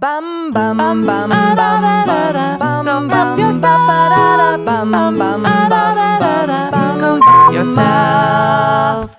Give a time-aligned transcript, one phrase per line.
[0.00, 4.64] Bum bum bum bum bum bum bum bum yourself.
[4.64, 9.17] Bum bum bum bum bum yourself.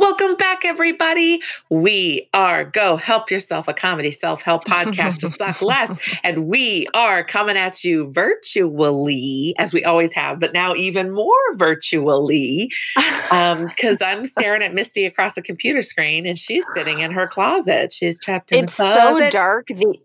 [0.00, 1.42] Welcome back, everybody.
[1.68, 5.94] We are Go Help Yourself, a comedy self help podcast to suck less.
[6.24, 11.54] And we are coming at you virtually, as we always have, but now even more
[11.54, 12.72] virtually.
[12.94, 17.26] Because um, I'm staring at Misty across the computer screen and she's sitting in her
[17.26, 17.92] closet.
[17.92, 19.24] She's trapped in It's the closet.
[19.24, 19.66] so dark.
[19.66, 19.98] The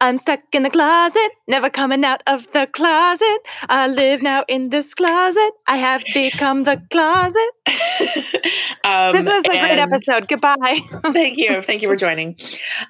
[0.00, 3.38] I'm stuck in the closet, never coming out of the closet.
[3.68, 5.50] I live now in this closet.
[5.66, 7.50] I have become the closet.
[8.84, 10.28] um, This was a great episode.
[10.28, 10.80] Goodbye.
[11.12, 11.60] Thank you.
[11.62, 12.36] Thank you for joining.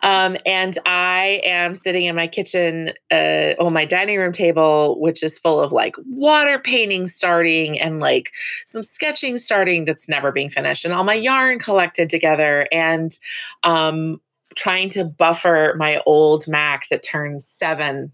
[0.02, 5.22] Um, and I am sitting in my kitchen, uh, on my dining room table, which
[5.22, 8.32] is full of like water painting starting and like
[8.66, 13.16] some sketching starting that's never being finished, and all my yarn collected together, and
[13.62, 14.20] um,
[14.60, 18.12] trying to buffer my old Mac that turns seven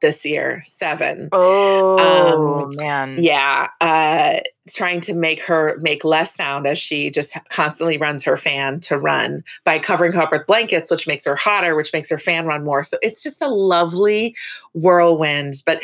[0.00, 0.60] this year.
[0.62, 1.28] Seven.
[1.32, 3.16] Oh Um, man.
[3.18, 4.40] Yeah, uh,
[4.72, 8.96] trying to make her make less sound as she just constantly runs her fan to
[8.98, 12.46] run by covering her up with blankets, which makes her hotter, which makes her fan
[12.46, 12.84] run more.
[12.84, 14.36] So it's just a lovely
[14.72, 15.54] whirlwind.
[15.66, 15.82] But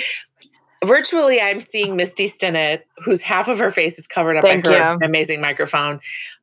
[0.84, 4.78] virtually, I'm seeing Misty Stinnett, whose half of her face is covered up Thank by
[4.78, 4.98] her you.
[5.02, 5.98] amazing microphone.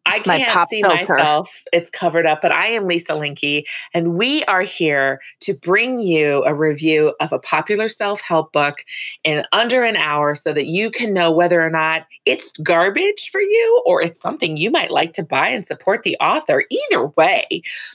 [0.06, 1.14] I It's can't see filter.
[1.14, 1.64] myself.
[1.72, 3.64] It's covered up, but I am Lisa Linky,
[3.94, 8.84] and we are here to bring you a review of a popular self help book
[9.24, 13.42] in under an hour so that you can know whether or not it's garbage for
[13.42, 16.64] you or it's something you might like to buy and support the author.
[16.70, 17.46] Either way,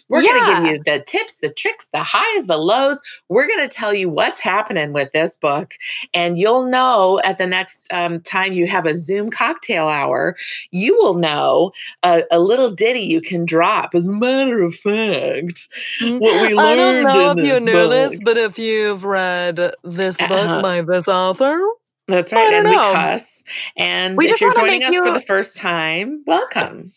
[0.09, 3.01] we're going to give you the tips, the tricks, the highs, the lows.
[3.29, 5.75] We're going to tell you what's happening with this book.
[6.15, 10.37] And you'll know at the next um, time you have a Zoom cocktail hour,
[10.71, 13.94] you will know a, a little ditty you can drop.
[13.94, 15.69] As a matter of fact,
[16.00, 19.56] what we learned I don't know in if you knew this, but if you've read
[19.84, 20.62] this book Uh-huh.
[20.62, 21.61] by this author,
[22.08, 22.50] That's I right.
[22.50, 22.92] don't we know.
[22.92, 23.42] cuss.
[23.77, 26.93] And We if just you're joining us for the first time, welcome.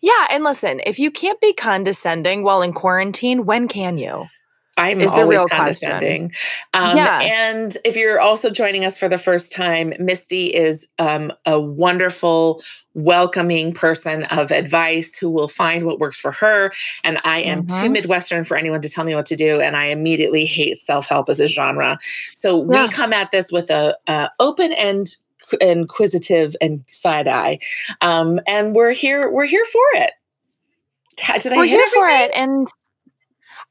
[0.00, 0.26] yeah.
[0.30, 4.26] And listen, if you can't be condescending while in quarantine, when can you?
[4.76, 6.32] I'm Is always real condescending.
[6.72, 7.20] Um, Yeah.
[7.20, 12.62] And if you're also joining us for the first time, Misty is um, a wonderful,
[12.94, 16.72] welcoming person of advice who will find what works for her.
[17.04, 17.92] And I am too Mhm.
[17.92, 19.60] Midwestern for anyone to tell me what to do.
[19.60, 21.98] And I immediately hate self help as a genre.
[22.34, 22.84] So Yeah.
[22.84, 25.14] we come at this with a, uh open and
[25.60, 27.58] inquisitive and side eye,
[28.00, 29.30] um, and we're here.
[29.30, 30.12] We're here for it.
[31.16, 32.30] Did I We're hit here for it.
[32.34, 32.66] And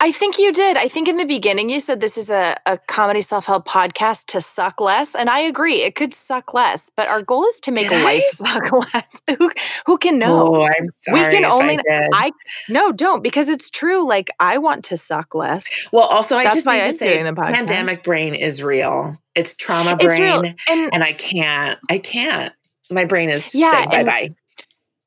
[0.04, 0.76] I think you did.
[0.76, 4.26] I think in the beginning you said this is a, a comedy self help podcast
[4.34, 5.16] to suck less.
[5.16, 8.04] And I agree, it could suck less, but our goal is to make Did I?
[8.04, 9.22] life suck less.
[9.38, 9.50] who,
[9.86, 10.56] who can know?
[10.58, 11.22] Oh, I'm sorry.
[11.22, 12.10] We can only- I.
[12.12, 12.32] I
[12.68, 14.06] no, don't because it's true.
[14.06, 15.66] Like I want to suck less.
[15.94, 17.54] Well, also, I That's just need to say, the podcast.
[17.54, 19.16] pandemic brain is real.
[19.36, 20.54] It's trauma It's brain.
[20.70, 21.80] And and I can't.
[21.90, 22.54] I can't.
[22.92, 24.36] My brain is Yeah, saying bye bye.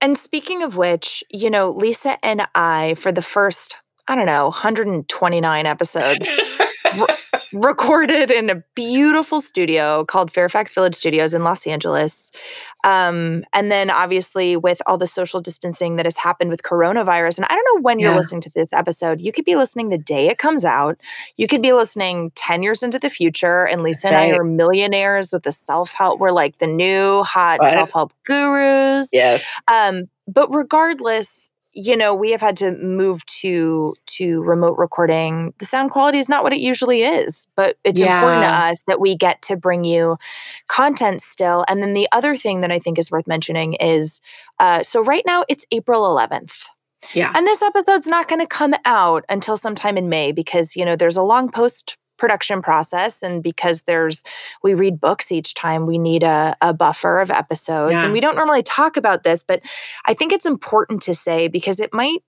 [0.01, 3.77] And speaking of which, you know, Lisa and I, for the first,
[4.09, 6.29] I don't know, 129 episodes,
[7.53, 12.31] recorded in a beautiful studio called Fairfax Village Studios in Los Angeles.
[12.85, 17.47] Um, and then obviously with all the social distancing that has happened with coronavirus, and
[17.47, 19.21] I don't know when you're listening to this episode.
[19.21, 21.01] You could be listening the day it comes out.
[21.37, 24.45] You could be listening 10 years into the future, and Lisa That's and I are
[24.45, 26.21] millionaires with the self-help.
[26.21, 27.73] We're like the new hot What?
[27.73, 29.09] self-help gurus.
[29.13, 29.45] yes.
[29.67, 35.53] Um, but regardless, you know, we have had to move to to remote recording.
[35.59, 38.99] The sound quality is not what it usually is, but it's important to us that
[38.99, 40.17] we get to bring you
[40.69, 41.67] content still.
[41.69, 44.23] And then the other thing that I think is worth mentioning is
[44.59, 46.65] uh, so right now it's April 11th.
[47.13, 47.31] Yeah.
[47.35, 50.97] And this episode's not going to come out until sometime in May because, you know,
[50.97, 54.23] there's a long post production process and because there's
[54.63, 58.05] we read books each time we need a, a buffer of episodes Yeah.
[58.05, 59.61] and we don't normally talk about this but
[60.07, 62.23] i think it's important to say because it might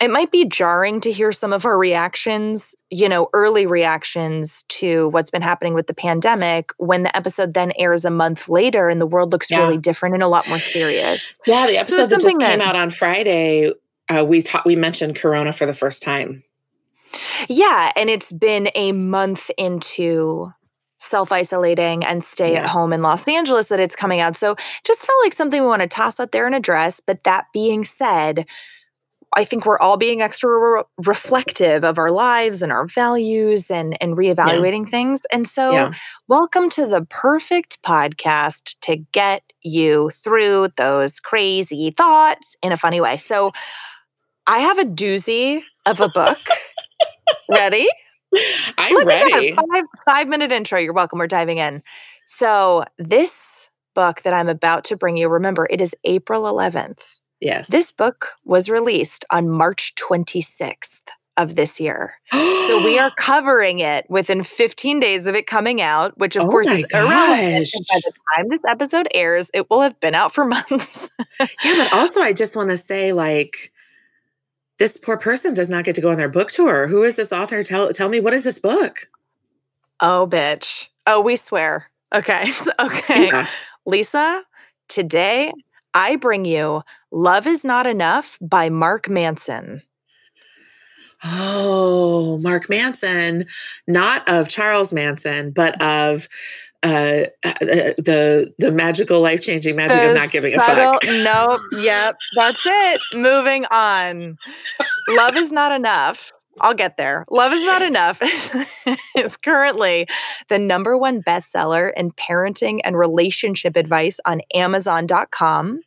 [0.00, 5.08] it might be jarring to hear some of our reactions you know early reactions to
[5.10, 9.00] what's been happening with the pandemic when the episode then airs a month later and
[9.00, 9.60] the world looks Yeah.
[9.60, 11.66] really different and a lot more serious Yeah.
[11.66, 13.72] The episode it's that just came that- out on Friday,
[14.08, 16.42] uh, we taught we mentioned Corona for the first time.
[17.48, 20.52] Yeah, and it's been a month into
[20.98, 22.68] self isolating and stay at Yeah.
[22.68, 24.36] home in Los Angeles that it's coming out.
[24.36, 27.00] So just felt like something we want to toss out there and address.
[27.04, 28.46] But that being said,
[29.36, 34.00] I think we're all being extra re- reflective of our lives and our values and
[34.00, 35.22] and reevaluating things.
[35.32, 35.92] And so, Yeah.
[36.28, 43.00] welcome to the perfect podcast to get you through those crazy thoughts in a funny
[43.00, 43.16] way.
[43.18, 43.52] So,
[44.46, 46.38] I have a doozy of a book.
[47.50, 47.88] Ready?
[48.78, 49.54] I'm Look ready.
[49.54, 50.78] Five, five minute intro.
[50.78, 51.18] You're welcome.
[51.18, 51.82] We're diving in.
[52.26, 57.20] So, this book that I'm about to bring you, remember, it is April 11th.
[57.40, 57.68] Yes.
[57.68, 61.00] This book was released on March 26th
[61.36, 62.14] of this year.
[62.32, 66.48] So we are covering it within 15 days of it coming out, which of Oh
[66.48, 67.68] course is irrelevant.
[67.74, 67.82] gosh.
[67.90, 71.10] By the time this episode airs, it will have been out for months.
[71.40, 71.46] Yeah,
[71.76, 73.72] but also I just want to say, like,
[74.78, 76.88] this poor person does not get to go on their book tour.
[76.88, 77.62] Who is this author?
[77.62, 79.08] Tell tell me what is this book?
[80.00, 80.88] oh, bitch.
[81.06, 81.90] Oh, we swear.
[82.14, 82.52] Okay.
[82.80, 83.26] okay.
[83.26, 83.48] Yeah.
[83.86, 84.42] Lisa,
[84.88, 85.52] today
[85.92, 89.82] I bring you Love is Not Enough by Mark Manson.
[91.26, 93.46] Oh, Mark Manson,
[93.86, 96.28] not of Charles Manson, but of
[96.84, 97.54] uh, uh,
[97.96, 101.02] the the magical life changing magic of not giving a fuck.
[101.08, 101.60] Nope.
[101.72, 102.16] Yep.
[102.36, 103.00] That's it.
[103.14, 104.36] Moving on.
[105.08, 106.32] Love is not enough.
[106.60, 107.24] I'll get there.
[107.30, 108.20] Love is not enough
[109.16, 110.06] is currently
[110.48, 115.80] the number one bestseller in parenting and relationship advice on Amazon.com.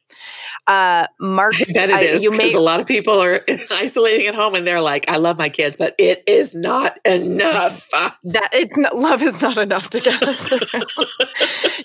[0.65, 3.41] Uh, Mark's, I bet it I- is you because may a lot of people are
[3.71, 7.87] isolating at home and they're like, "I love my kids, but it is not enough."
[8.23, 10.59] that it's not, love is not enough to get us through.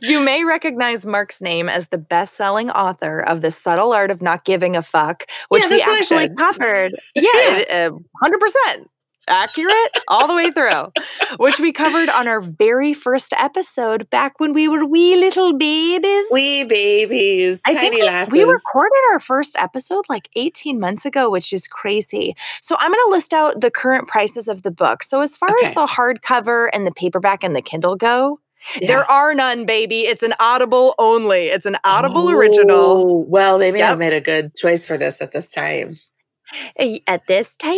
[0.03, 4.45] you may recognize Mark's name as the best-selling author of The Subtle Art of Not
[4.45, 6.93] Giving a Fuck, which Yeah, we that's what I actually covered.
[7.15, 7.91] Yeah, uh,
[8.25, 8.87] 100%
[9.29, 10.93] accurate all the way through,
[11.39, 16.27] which we covered on our very first episode back when we were wee little babies.
[16.31, 18.33] Wee babies, I tiny think we, lasses.
[18.33, 22.35] we recorded our first episode like 18 months ago, which is crazy.
[22.61, 25.03] So I'm going to list out the current prices of the book.
[25.03, 25.69] So as far Okay.
[25.69, 28.41] as the hardcover and the paperback and the Kindle go,
[28.81, 28.87] Yeah.
[28.89, 30.03] there are none, baby.
[30.03, 31.49] It's an Audible only.
[31.49, 32.77] It's an Audible original.
[32.79, 33.89] Oh, Well, they may Yep.
[33.89, 35.97] have made a good choice for this at this time.
[37.07, 37.75] At this time,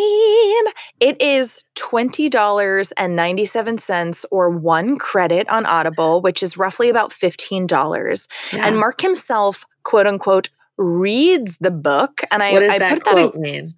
[1.01, 8.29] it is $20.97 or one credit on Audible, which is roughly about $15.
[8.53, 8.67] Yeah.
[8.67, 12.23] And Mark himself, quote unquote, reads the book.
[12.31, 13.75] And I, what does I that put that in quote mean?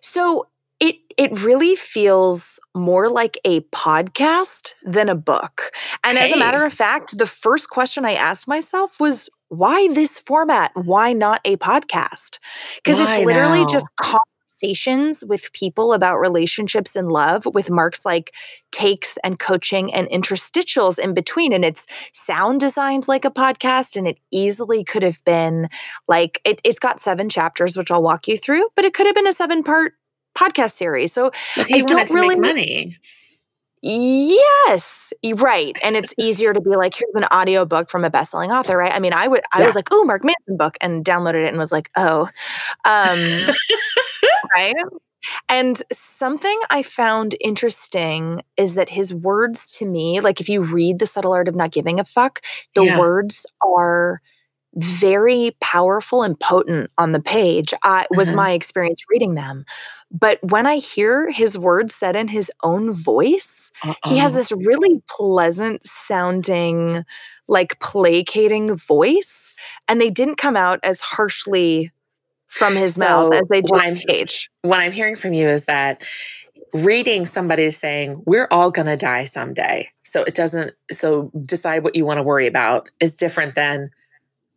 [0.00, 0.46] So
[0.80, 5.70] it it really feels more like a podcast than a book.
[6.02, 10.18] And as a matter of fact, the first question I asked myself was why this
[10.18, 10.72] format?
[10.74, 12.38] Why not a podcast?
[12.76, 13.66] Because it's literally now?
[13.66, 18.34] just conversations with people about relationships and love with Mark's like
[18.70, 21.52] takes and coaching and interstitials in between.
[21.52, 23.94] And it's sound designed like a podcast.
[23.94, 25.68] And it easily could have been
[26.08, 29.14] like it, it's got seven chapters, which I'll walk you through, but it could have
[29.14, 29.92] been a seven part
[30.34, 31.12] podcast series.
[31.12, 32.96] So I don't really- make money.
[33.82, 35.76] Yes, right.
[35.82, 38.92] And it's easier to be like, here's an audiobook from a best-selling author, right?
[38.94, 39.66] I mean, I would I Yeah.
[39.66, 42.28] was like, oh, Mark Manson book, and downloaded it and was like, oh.
[42.84, 43.48] Um
[44.56, 44.74] right.
[45.48, 50.98] And something I found interesting is that his words to me, like if you read
[51.00, 52.42] The Subtle Art of Not Giving a Fuck,
[52.76, 52.98] the Yeah.
[52.98, 54.20] words are
[54.74, 57.74] very powerful and potent on the page.
[57.82, 58.36] I was Uh-huh.
[58.36, 59.64] my experience reading them.
[60.10, 63.70] But when I hear his words said in his own voice,
[64.04, 67.04] he has this really pleasant sounding,
[67.48, 69.54] like placating voice.
[69.88, 71.90] And they didn't come out as harshly
[72.48, 74.50] from his mouth as they do on page.
[74.62, 76.04] what I'm hearing from you is that
[76.74, 79.88] reading somebody saying we're all going to die someday.
[80.02, 83.90] So it doesn't so decide what you want to worry about is different than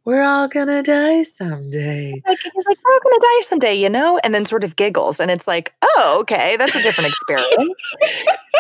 [0.06, 2.22] we're all to die someday.
[2.28, 4.20] Like he's like, we're all gonna die someday, you know?
[4.24, 5.20] And then sort of giggles.
[5.20, 7.74] And it's like, oh, okay, that's a different experience.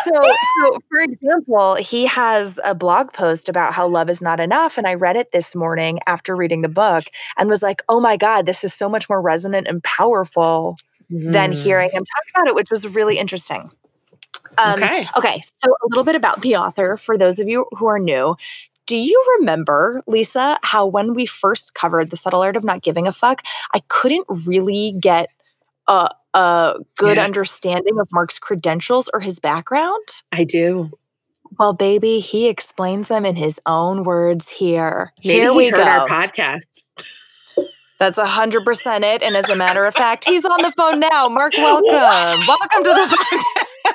[0.04, 4.78] so so for example, he has a blog post about how love is not enough.
[4.78, 7.06] And I read it this morning after reading the book
[7.38, 10.78] and was like, oh my God, this is so much more resonant and powerful
[11.10, 11.64] than Mm.
[11.64, 13.70] hearing him talk about it, which was really interesting.
[14.58, 15.06] Um, okay.
[15.16, 18.36] Okay, so a little bit about the author for those of you who are new.
[18.88, 23.08] Do you remember, Lisa, how when we first covered The Subtle Art of Not Giving
[23.08, 23.42] a Fuck,
[23.74, 25.30] I couldn't really get
[25.88, 27.28] a, a good Yes.
[27.28, 30.04] understanding of Mark's credentials or his background?
[30.32, 30.92] I do.
[31.58, 35.14] Well, baby, he explains them in his own words here.
[35.24, 35.84] Maybe here he we heard go.
[35.84, 36.84] our podcast.
[37.98, 39.24] That's a hundred percent it.
[39.24, 41.28] And as a matter of fact, he's on the phone now.
[41.30, 42.46] Mark, welcome.
[42.48, 43.18] welcome to the
[43.86, 43.94] podcast.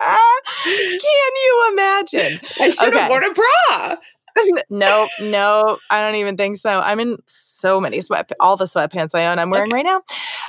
[0.64, 1.00] Can
[1.44, 2.40] you imagine?
[2.58, 2.98] I should Okay.
[3.00, 3.96] have worn a bra.
[4.70, 6.80] no, no, I don't even think so.
[6.80, 9.38] I'm in so many sweat, all the sweatpants I own.
[9.38, 10.02] I'm wearing right now.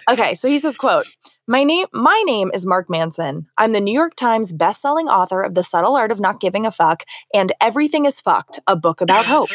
[0.10, 1.06] Okay, so he says, "quote
[1.48, 3.48] My name, my name is Mark Manson.
[3.58, 6.72] I'm the New York Times best-selling author of The Subtle Art of Not Giving a
[6.72, 7.04] Fuck
[7.34, 9.50] and Everything Is Fucked, a book about hope.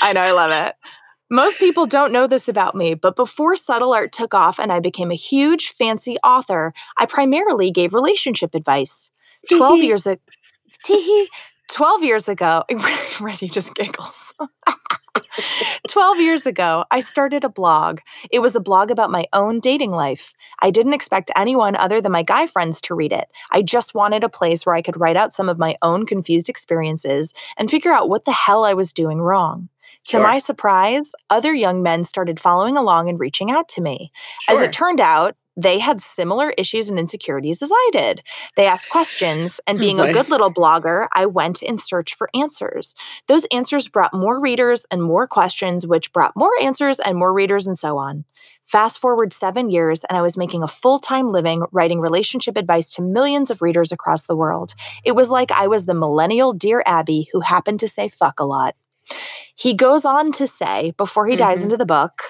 [0.00, 0.74] I know, I love it.
[1.28, 4.78] Most people don't know this about me, but before subtle art took off and I
[4.78, 9.10] became a huge, fancy author, I primarily gave relationship advice.
[9.50, 10.20] 12 years ago,
[11.68, 12.62] 12 years ago,
[13.20, 14.34] Reddy just giggles.
[15.88, 18.00] 12 years ago, I started a blog.
[18.30, 20.32] It was a blog about my own dating life.
[20.60, 23.26] I didn't expect anyone other than my guy friends to read it.
[23.50, 26.48] I just wanted a place where I could write out some of my own confused
[26.48, 29.68] experiences and figure out what the hell I was doing wrong.
[30.08, 30.20] Sure.
[30.20, 34.12] To my surprise, other young men started following along and reaching out to me.
[34.42, 34.56] Sure.
[34.56, 38.22] As it turned out, they had similar issues and insecurities as I did.
[38.56, 42.28] They asked questions, and hmm, being a good little blogger, I went in search for
[42.34, 42.94] answers.
[43.26, 47.66] Those answers brought more readers and more questions, which brought more answers and more readers,
[47.66, 48.24] and so on.
[48.66, 52.90] Fast forward seven years, and I was making a full time living writing relationship advice
[52.90, 54.74] to millions of readers across the world.
[55.04, 58.44] It was like I was the millennial Dear Abby who happened to say fuck a
[58.44, 58.74] lot.
[59.54, 61.44] He goes on to say, before he mm-hmm.
[61.44, 62.22] dives into the book,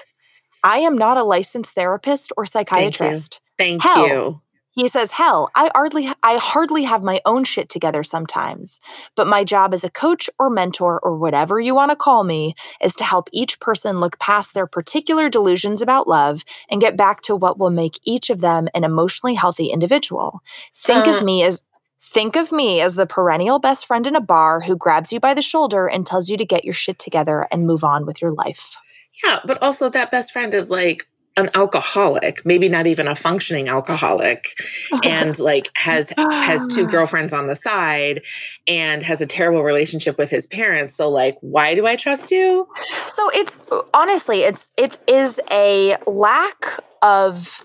[0.63, 3.41] I am not a licensed therapist or psychiatrist.
[3.57, 3.89] Thank you.
[3.89, 4.41] Thank hell, you.
[4.77, 8.79] He says, "Hell, I hardly I hardly have my own shit together sometimes,
[9.15, 12.53] but my job as a coach or mentor or whatever you want to call me
[12.79, 17.21] is to help each person look past their particular delusions about love and get back
[17.21, 20.41] to what will make each of them an emotionally healthy individual.
[20.75, 21.65] Think uh, of me as
[21.99, 25.33] Think of me as the perennial best friend in a bar who grabs you by
[25.33, 28.31] the shoulder and tells you to get your shit together and move on with your
[28.31, 28.75] life.
[29.23, 33.69] Yeah, but also that best friend is like an alcoholic, maybe not even a functioning
[33.69, 34.45] alcoholic,
[35.03, 38.23] and like has has two girlfriends on the side
[38.67, 40.95] and has a terrible relationship with his parents.
[40.95, 42.67] So like, why do I trust you?
[43.07, 43.63] So it's
[43.93, 47.63] honestly, it's it is a lack of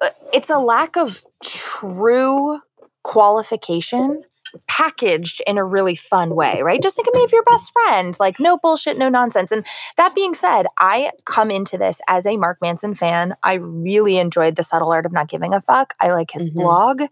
[0.00, 2.60] uh, it's a lack of true
[3.02, 4.22] qualification
[4.66, 6.82] packaged in a really fun way, right?
[6.82, 9.52] Just think of me as your best friend, like no bullshit, no nonsense.
[9.52, 9.64] And
[9.96, 13.36] that being said, I come into this as a Mark Manson fan.
[13.42, 15.94] I really enjoyed The Subtle Art of Not Giving a Fuck.
[16.00, 16.58] I like his mm-hmm.
[16.58, 17.02] blog.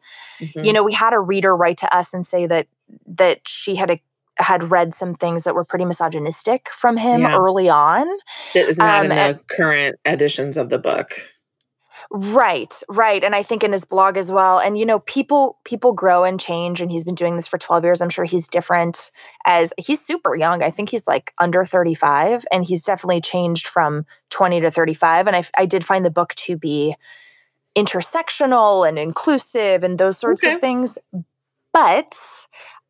[0.41, 0.65] Mm-hmm.
[0.65, 2.67] You know, we had a reader write to us and say that
[3.07, 4.01] that she had a
[4.39, 7.37] had read some things that were pretty misogynistic from him yeah.
[7.37, 8.07] early on.
[8.55, 11.11] It is not um, in the and, current editions of the book.
[12.11, 13.23] Right, right.
[13.23, 14.59] And I think in his blog as well.
[14.59, 17.85] And you know, people people grow and change and he's been doing this for 12
[17.85, 18.01] years.
[18.01, 19.11] I'm sure he's different
[19.45, 20.63] as he's super young.
[20.63, 25.37] I think he's like under 35 and he's definitely changed from 20 to 35 and
[25.37, 26.97] I I did find the book to be
[27.77, 30.55] intersectional and inclusive and those sorts okay.
[30.55, 30.97] of things.
[31.75, 32.17] But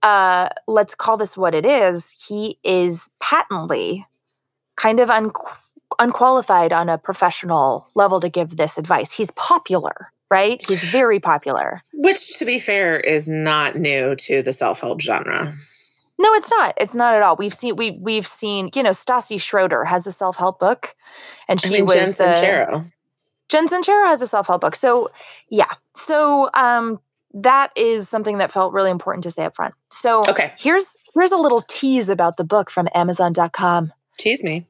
[0.04, 2.12] uh let's call this what it is.
[2.28, 4.06] He is patently
[4.76, 5.58] kind of unqualified
[5.98, 9.12] unqualified on a professional level to give this advice.
[9.12, 10.64] He's popular, right?
[10.66, 11.82] He's very popular.
[11.92, 15.54] Which, to be fair, is not new to the self help genre.
[16.18, 16.74] No, it's not.
[16.76, 17.36] It's not at all.
[17.36, 20.94] We've seen we we've seen, you know, Stassi Schroeder has a self-help book
[21.48, 22.90] and she I mean, was Jen the Sincero.
[23.48, 24.74] Jen Sincero has a self-help book.
[24.74, 25.10] So,
[25.48, 25.72] yeah.
[25.96, 27.00] So, um
[27.34, 29.74] that is something that felt really important to say up front.
[29.90, 30.52] So, okay.
[30.58, 33.92] here's here's a little tease about the book from amazon.com.
[34.18, 34.66] Tease me.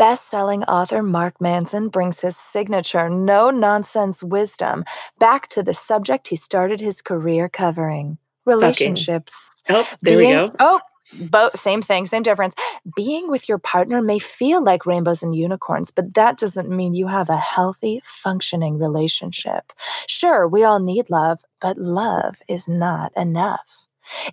[0.00, 4.82] Best-selling author Mark Manson brings his signature no-nonsense wisdom
[5.18, 8.16] back to the subject he started his career covering:
[8.46, 9.62] relationships.
[9.68, 9.78] Okay.
[9.78, 10.54] Oh, there Being, we go.
[10.58, 10.80] Oh,
[11.12, 12.54] both same thing, same difference.
[12.96, 17.08] Being with your partner may feel like rainbows and unicorns, but that doesn't mean you
[17.08, 19.70] have a healthy, functioning relationship.
[20.06, 23.79] Sure, we all need love, but love is not enough.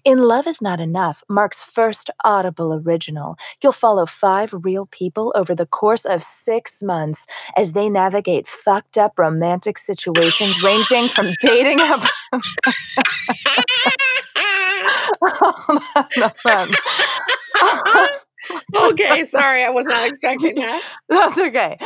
[0.03, 5.55] In Love Is Not Enough, Mark's first Audible original, you'll follow five real people over
[5.55, 11.79] the course of six months as they navigate fucked up romantic situations ranging from dating
[11.81, 12.03] up.
[18.75, 20.83] okay, sorry, I was not expecting that.
[21.09, 21.77] That's okay.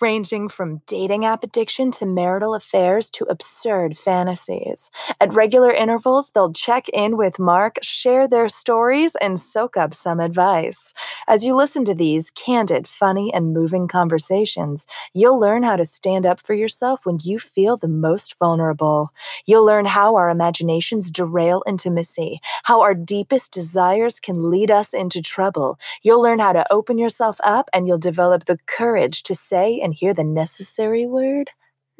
[0.00, 4.90] Ranging from dating app addiction to marital affairs to absurd fantasies.
[5.20, 10.20] At regular intervals, they'll check in with Mark, share their stories, and soak up some
[10.20, 10.92] advice.
[11.28, 16.26] As you listen to these candid, funny, and moving conversations, you'll learn how to stand
[16.26, 19.10] up for yourself when you feel the most vulnerable.
[19.46, 25.22] You'll learn how our imaginations derail intimacy, how our deepest desires can lead us into
[25.22, 25.78] trouble.
[26.02, 29.94] You'll learn how to open yourself up and you'll develop the courage to say and
[29.94, 31.50] hear the necessary word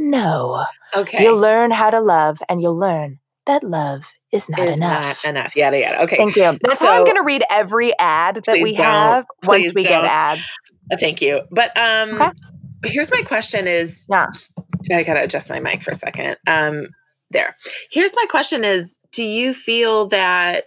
[0.01, 0.65] no.
[0.97, 1.23] Okay.
[1.23, 5.25] You'll learn how to love and you'll learn that love is not is enough.
[5.25, 5.57] Not enough.
[5.57, 6.03] Yada yada.
[6.03, 6.17] Okay.
[6.17, 6.59] Thank you.
[6.63, 10.03] That's so, how I'm going to read every ad that we have once we don't.
[10.03, 10.57] get ads.
[10.91, 11.43] Uh, thank you.
[11.51, 12.31] But um okay.
[12.85, 14.27] here's my question is yeah.
[14.91, 16.37] I got to adjust my mic for a second.
[16.47, 16.89] Um
[17.31, 17.55] there.
[17.91, 20.65] Here's my question is do you feel that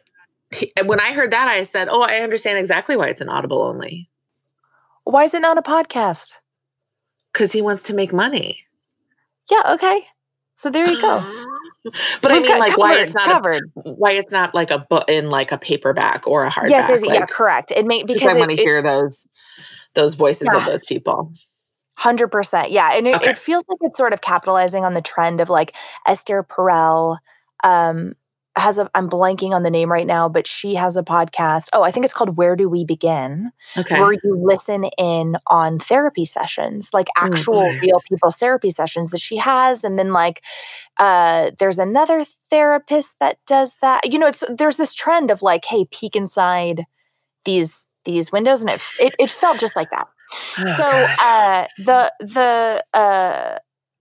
[0.85, 4.09] when I heard that, I said, "Oh, I understand exactly why it's an Audible only."
[5.03, 6.37] Why is it not a podcast?
[7.31, 8.65] Because he wants to make money.
[9.51, 10.05] Yeah, okay.
[10.55, 11.21] So there you go.
[12.21, 14.79] but I We've mean, got like, why it's not a, why it's not like a
[14.79, 16.69] book in like a paperback or a hardback.
[16.69, 17.71] yes, yes, like, yeah, correct.
[17.71, 19.27] It may because because I want to hear those
[19.93, 21.33] those voices of those people.
[21.95, 23.31] Hundred percent, yeah, and it, Okay.
[23.31, 25.75] it feels like it's sort of capitalizing on the trend of like
[26.07, 27.17] Esther Perel.
[27.63, 28.13] Um,
[28.55, 31.69] has a I'm blanking on the name right now, but she has a podcast.
[31.73, 33.95] Oh, I think it's called Where Do We Begin, Okay.
[33.97, 39.21] where you listen in on therapy sessions, like Oh, actual real people's therapy sessions that
[39.21, 40.43] she has, and then like
[40.99, 44.11] uh, there's another therapist that does that.
[44.11, 46.85] You know, it's there's this trend of like, hey, peek inside
[47.45, 50.07] these these windows, and it it, it felt just like that.
[50.59, 51.17] Oh, so God.
[51.19, 53.57] uh the the uh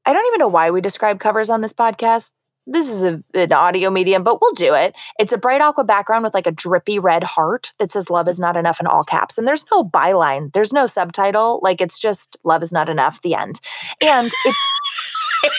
[0.06, 2.32] i don't even know why we describe covers on this podcast
[2.66, 6.23] this is a, an audio medium but we'll do it it's a bright aqua background
[6.25, 9.37] with like a drippy red heart that says love is not enough in all caps
[9.38, 13.35] and there's no byline there's no subtitle like it's just love is not enough the
[13.35, 13.61] end
[14.00, 14.62] and it's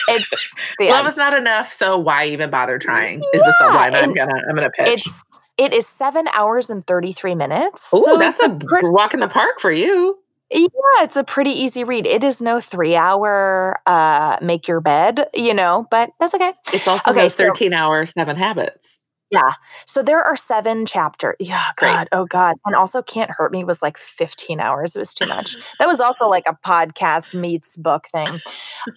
[0.08, 0.26] it's
[0.78, 1.08] the love end.
[1.08, 3.18] is not enough, so why even bother trying?
[3.34, 5.04] Is the Yeah, subline I'm gonna I'm gonna pitch.
[5.06, 5.24] it's
[5.58, 9.28] it is seven hours and 33 minutes Oh, so that's a pretty walk in the
[9.28, 10.18] park for you.
[10.50, 10.68] Yeah,
[11.00, 12.06] it's a pretty easy read.
[12.06, 16.52] It is no three hour uh make your bed, you know, but that's okay.
[16.72, 19.00] It's also Okay, no so- 13 hour seven habits.
[19.30, 19.54] Yeah.
[19.86, 21.34] So there are seven chapters.
[21.40, 21.90] Yeah, Great.
[21.90, 22.08] God.
[22.12, 22.54] Oh God.
[22.66, 24.94] And also Can't Hurt Me was like 15 hours.
[24.94, 25.56] It was too much.
[25.80, 28.38] that was also like a podcast meets book thing.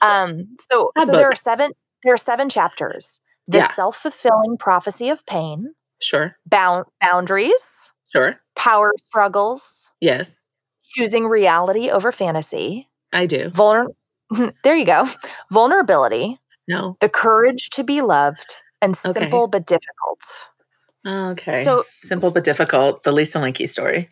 [0.01, 1.71] Um, so A so there are seven,
[2.03, 3.19] there are seven chapters.
[3.47, 3.71] The Yeah.
[3.71, 6.35] self-fulfilling prophecy of pain, Sure.
[6.45, 8.35] bound boundaries, Sure.
[8.55, 10.35] power struggles, Yes,
[10.89, 13.49] choosing reality over fantasy, I do.
[13.49, 13.87] vulner
[14.63, 15.07] there you go.
[15.51, 16.97] Vulnerability, No.
[16.99, 19.13] the courage to be loved, and Okay.
[19.13, 20.49] simple but difficult.
[21.07, 21.63] Okay.
[21.63, 23.03] So simple but difficult.
[23.03, 24.09] The Lisa Linky story.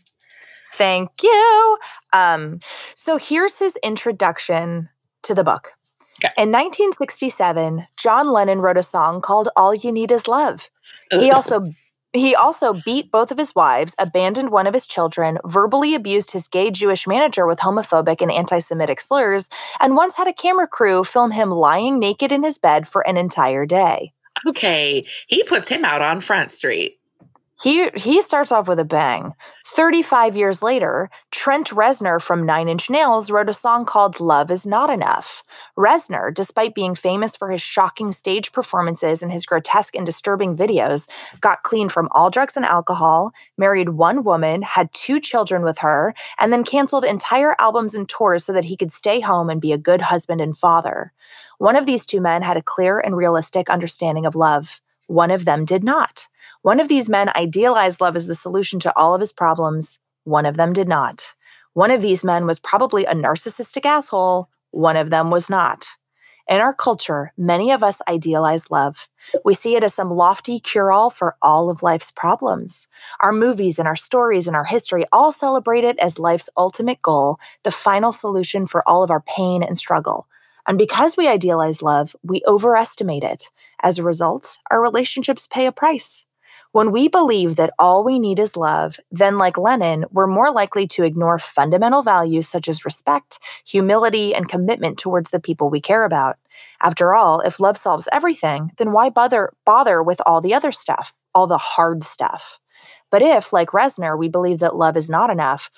[0.74, 1.78] thank you.
[2.14, 2.60] Um,
[2.96, 4.90] so here's his introduction
[5.24, 5.74] to the book.
[6.24, 6.32] Okay.
[6.42, 10.70] In 1967, John Lennon wrote a song called All You Need Is Love.
[11.12, 11.66] He also
[12.18, 16.48] he also beat both of his wives, abandoned one of his children, verbally abused his
[16.48, 21.32] gay Jewish manager with homophobic and anti-Semitic slurs, and once had a camera crew film
[21.32, 24.14] him lying naked in his bed for an entire day.
[24.48, 25.06] Okay.
[25.28, 27.00] He puts him out on Front Street.
[27.62, 29.34] He he starts off with a bang.
[29.68, 34.68] 35 years later, Trent Reznor from Nine Inch Nails wrote a song called Love Is
[34.68, 35.42] Not Enough.
[35.78, 41.10] Reznor, despite being famous for his shocking stage performances and his grotesque and disturbing videos,
[41.40, 46.14] got clean from all drugs and alcohol, married one woman, had two children with her,
[46.38, 49.72] and then canceled entire albums and tours so that he could stay home and be
[49.72, 51.14] a good husband and father.
[51.58, 54.82] One of these two men had a clear and realistic understanding of love.
[55.08, 56.28] One of them did not.
[56.62, 60.00] One of these men idealized love as the solution to all of his problems.
[60.24, 61.36] One of them did not.
[61.74, 64.50] One of these men was probably a narcissistic asshole.
[64.72, 65.86] One of them was not.
[66.48, 69.08] In our culture, many of us idealize love.
[69.44, 72.88] We see it as some lofty cure all for all of life's problems.
[73.20, 77.40] Our movies and our stories and our history all celebrate it as life's ultimate goal,
[77.64, 80.28] the final solution for all of our pain and struggle.
[80.68, 83.52] And because we idealize love, we overestimate it.
[83.82, 86.26] As a result, our relationships pay a price.
[86.72, 90.86] When we believe that all we need is love, then, like Lennon, we're more likely
[90.88, 96.04] to ignore fundamental values such as respect, humility, and commitment towards the people we care
[96.04, 96.36] about.
[96.82, 101.14] After all, if love solves everything, then why bother bother with all the other stuff,
[101.34, 102.60] all the hard stuff?
[103.10, 105.70] But if, like Reznor, we believe that love is not enough,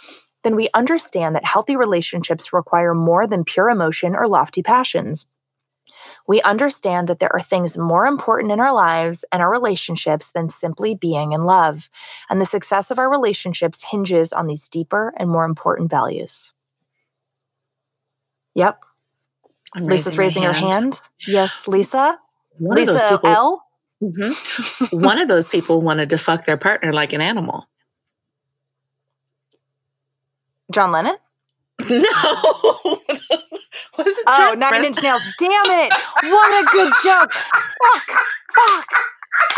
[0.47, 5.27] then we understand that healthy relationships require more than pure emotion or lofty passions.
[6.25, 10.47] We understand that there are things more important in our lives and our relationships than
[10.47, 11.89] simply being in love.
[12.29, 16.53] And the success of our relationships hinges on these deeper and more important values.
[18.55, 18.79] Yep.
[19.75, 20.97] I'm Lisa's raising my her hand.
[21.27, 22.19] Yes, Lisa.
[22.57, 23.63] One Lisa people, L.
[24.01, 25.03] Mhm.
[25.03, 27.65] One of those people wanted to fuck their partner like an animal.
[30.71, 31.15] John Lennon.
[31.89, 31.97] No.
[33.97, 34.86] Was it Oh, Nine Reznor?
[34.86, 35.21] Inch Nails.
[35.38, 35.93] Damn it.
[36.21, 37.32] What a good joke.
[37.34, 38.19] Fuck.
[38.56, 38.86] Fuck.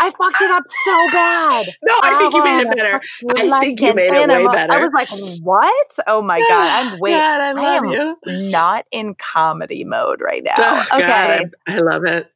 [0.00, 1.66] I fucked it up so bad.
[1.82, 3.00] No, I think you made it better.
[3.36, 4.54] I think you made it way animal.
[4.56, 5.08] I was like,
[5.42, 5.98] what?
[6.06, 6.70] Oh my God.
[6.70, 7.12] I'm wait.
[7.18, 8.16] God, I I am you.
[8.26, 10.54] not in comedy mode right now.
[10.56, 11.44] Oh, God, okay.
[11.66, 12.30] I, I love it.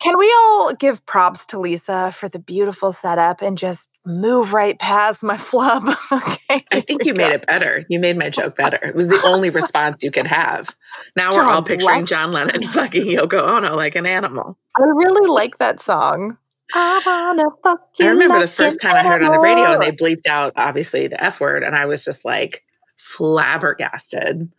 [0.00, 4.78] Can we all give props to Lisa for the beautiful setup and just move right
[4.78, 5.88] past my flub?
[6.12, 6.64] okay.
[6.72, 7.34] I think you made go.
[7.34, 7.84] it better.
[7.88, 8.78] You made my joke better.
[8.82, 10.74] It was the only response you could have.
[11.16, 12.06] Now we're all picturing?
[12.06, 14.56] John Lennon fucking Yoko Ono like an animal.
[14.76, 16.38] I really like that song.
[16.74, 19.72] I wanna fuck you I remember the first time I heard it on the radio
[19.72, 22.62] and they bleeped out obviously the F word, and I was just like,
[22.98, 24.50] flabbergasted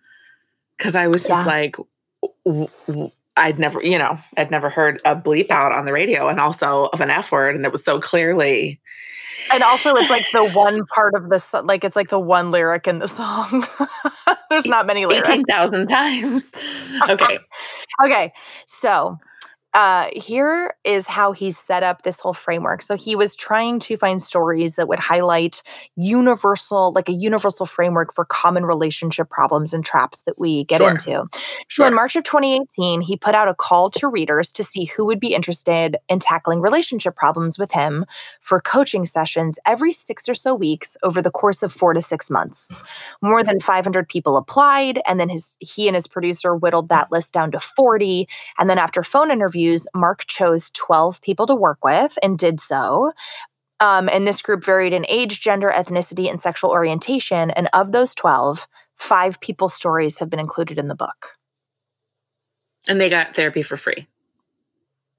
[0.77, 1.45] because I was just Yeah.
[1.45, 1.75] like,
[2.45, 6.27] w- w- I'd never, you know, I'd never heard a bleep out on the radio
[6.27, 7.55] and also of an F word.
[7.55, 8.79] And it was so clearly,
[9.53, 12.51] And also, it's like the one part of the so- like it's like the one
[12.51, 13.65] lyric in the song.
[14.49, 15.29] There's not many lyrics.
[15.29, 16.51] 18,000 times.
[17.09, 17.39] Okay.
[18.03, 18.33] Okay,
[18.65, 19.17] so
[19.75, 22.81] uh, here is how he set up this whole framework.
[22.81, 25.61] So he was trying to find stories that would highlight
[25.95, 30.89] universal, like a universal framework for common relationship problems and traps that we get Sure.
[30.89, 31.11] into.
[31.11, 31.87] So Sure.
[31.87, 35.19] in March of 2018, he put out a call to readers to see who would
[35.19, 38.05] be interested in tackling relationship problems with him
[38.41, 42.29] for coaching sessions every six or so weeks over the course of four to six
[42.31, 42.75] months.
[43.21, 47.33] More than 500 people applied, and then his he and his producer whittled that list
[47.33, 48.27] down to 40.
[48.57, 49.58] And then after phone interviews,
[49.95, 53.11] Mark chose 12 people to work with and did so.
[53.79, 57.49] Um, and this group varied in age, gender, ethnicity, and sexual orientation.
[57.51, 58.67] And of those 12,
[58.97, 61.37] five people's stories have been included in the book.
[62.87, 64.07] and they got therapy for free.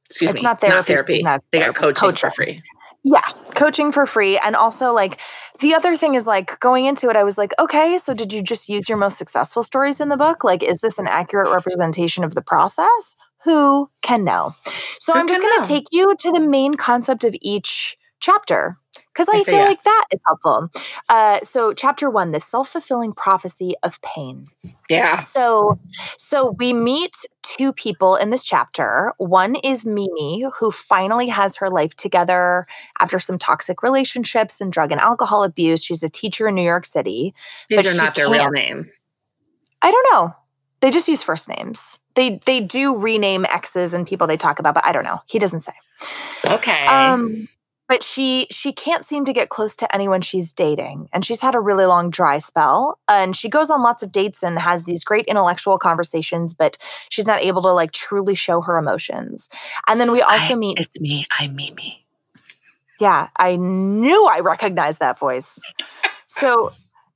[0.08, 0.42] Excuse It's me.
[0.42, 1.22] not therapy, Not therapy.
[1.22, 2.60] not they got therapy, coaching, for free.
[3.04, 3.22] Yeah,
[3.54, 4.36] coaching for free.
[4.38, 5.20] And also, like,
[5.60, 8.42] the other thing is, like, going into it, I was like, okay, so did you
[8.42, 10.42] just use your most successful stories in the book?
[10.44, 13.16] Like, is this an accurate representation of the process?
[13.44, 14.54] Who can know?
[15.00, 18.76] So, Who I'm just going to take you to the main concept of each chapter
[19.12, 20.68] because I I, feel like that is helpful.
[21.08, 24.46] Uh, so, chapter one, the self fulfilling prophecy of pain.
[24.88, 25.18] Yeah.
[25.18, 25.78] So,
[26.16, 29.12] so we meet two people in this chapter.
[29.18, 32.66] One is Mimi, who finally has her life together
[33.00, 35.82] after some toxic relationships and drug and alcohol abuse.
[35.82, 37.34] She's a teacher in New York City.
[37.68, 39.00] These But are not their real names.
[39.82, 40.34] I don't know.
[40.80, 41.99] They just use first names.
[42.14, 45.20] They they do rename exes and people they talk about, but I don't know.
[45.26, 45.72] He doesn't say.
[46.46, 46.86] Okay.
[46.86, 47.48] Um,
[47.88, 51.54] but she she can't seem to get close to anyone she's dating, and she's had
[51.54, 52.98] a really long dry spell.
[53.08, 57.26] And she goes on lots of dates and has these great intellectual conversations, but she's
[57.26, 59.48] not able to like truly show her emotions.
[59.88, 60.78] And then we also I- meet.
[60.78, 61.26] It's me.
[61.38, 62.06] I'm Mimi.
[63.00, 65.58] Yeah, I knew I recognized that voice.
[66.26, 66.72] So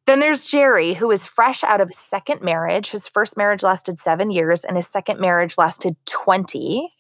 [0.07, 2.91] then there's Jerry, who is fresh out of his second marriage.
[2.91, 6.91] His first marriage lasted seven years, and his second marriage lasted 20.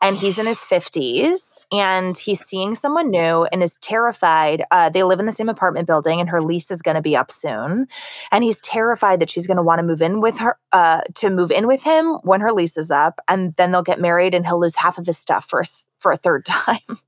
[0.00, 4.64] And he's in his 50s, and he's seeing someone new and is terrified.
[4.70, 7.16] Uh, they live in the same apartment building, and her lease is going to be
[7.16, 7.88] up soon.
[8.30, 11.30] And he's terrified that she's going to want to move in with her, uh, to
[11.30, 14.46] move in with him when her lease is up, and then they'll get married, and
[14.46, 15.64] he'll lose half of his stuff for a,
[15.98, 17.00] for a third time.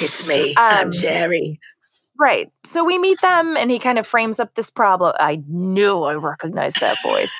[0.00, 0.54] It's me.
[0.56, 1.60] I'm I'm Jerry.
[2.20, 2.52] Right.
[2.64, 5.14] So we meet them and he kind of frames up this problem.
[5.18, 7.32] I knew I recognized that voice.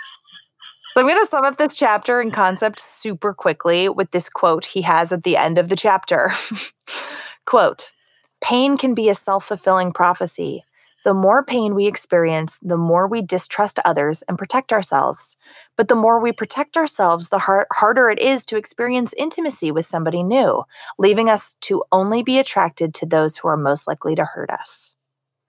[0.95, 4.65] So I'm going to sum up this chapter and concept super quickly with this quote
[4.65, 6.33] he has at the end of the chapter.
[7.45, 7.93] quote
[8.41, 10.65] Pain can be a self fulfilling prophecy.
[11.05, 15.37] The more pain we experience, the more we distrust others and protect ourselves.
[15.77, 19.87] But the more we protect ourselves, the har- harder it is to experience intimacy with
[19.87, 20.65] somebody new,
[20.99, 24.95] leaving us to only be attracted to those who are most likely to hurt us.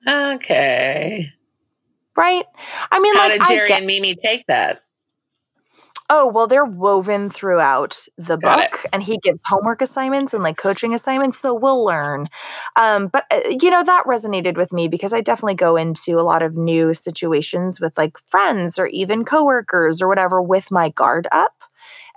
[0.07, 1.31] Okay.
[2.15, 2.45] Right?
[2.91, 4.81] I mean, How like, did Jerry get- and Mimi take that?
[6.11, 8.71] Oh, well, they're woven throughout the Got it.
[8.71, 12.27] book, and he gives homework assignments and like coaching assignments, so we'll learn.
[12.75, 16.21] Um, but uh, you know, that resonated with me because I definitely go into a
[16.21, 21.27] lot of new situations with like friends or even coworkers or whatever with my guard
[21.31, 21.53] up.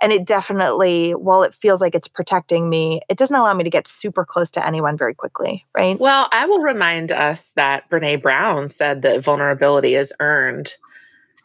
[0.01, 3.69] And it definitely, while it feels like it's protecting me, it doesn't allow me to
[3.69, 5.97] get super close to anyone very quickly, right?
[5.97, 10.73] Well, I will remind us that Brene Brown said that vulnerability is earned.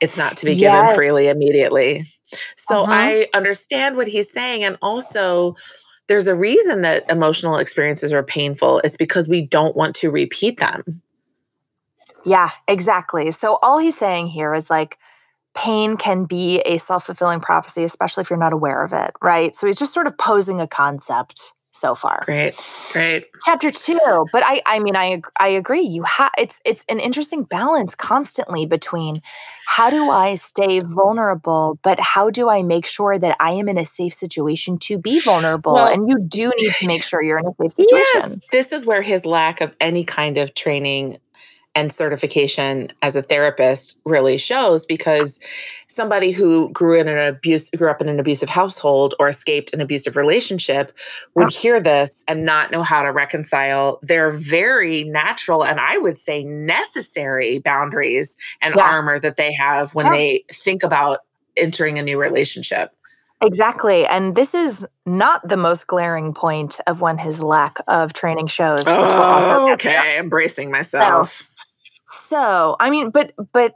[0.00, 2.12] It's not to be given freely immediately.
[2.56, 2.92] So Uh-huh.
[2.92, 4.64] I understand what he's saying.
[4.64, 5.56] And also,
[6.08, 8.80] there's a reason that emotional experiences are painful.
[8.82, 11.02] It's because we don't want to repeat them.
[12.24, 13.30] Yeah, exactly.
[13.30, 14.98] So all he's saying here is like
[15.54, 19.54] pain can be a self-fulfilling prophecy especially if you're not aware of it, right?
[19.54, 22.22] So he's just sort of posing a concept so far.
[22.24, 22.54] Great.
[22.92, 23.26] Great.
[23.44, 23.98] Chapter 2,
[24.32, 25.82] but I I mean I I agree.
[25.82, 29.22] You have it's it's an interesting balance constantly between
[29.66, 33.78] how do I stay vulnerable, but how do I make sure that I am in
[33.78, 35.74] a safe situation to be vulnerable?
[35.74, 38.40] Well- and you do need to make sure you're in a safe situation.
[38.40, 38.48] Yes.
[38.50, 41.18] This is where his lack of any kind of training
[41.74, 45.38] and certification as a therapist really shows because
[45.86, 49.80] somebody who grew in an abuse grew up in an abusive household or escaped an
[49.80, 50.96] abusive relationship
[51.34, 56.18] would hear this and not know how to reconcile their very natural and I would
[56.18, 58.82] say necessary boundaries and Yeah.
[58.82, 60.12] armor that they have when Yeah.
[60.12, 61.20] they think about
[61.56, 62.90] entering a new relationship.
[63.42, 64.06] Exactly.
[64.06, 68.84] And this is not the most glaring point of when his lack of training shows.
[68.86, 71.30] Oh, okay, I'm bracing myself.
[71.32, 71.46] So,
[72.80, 73.74] I mean, but but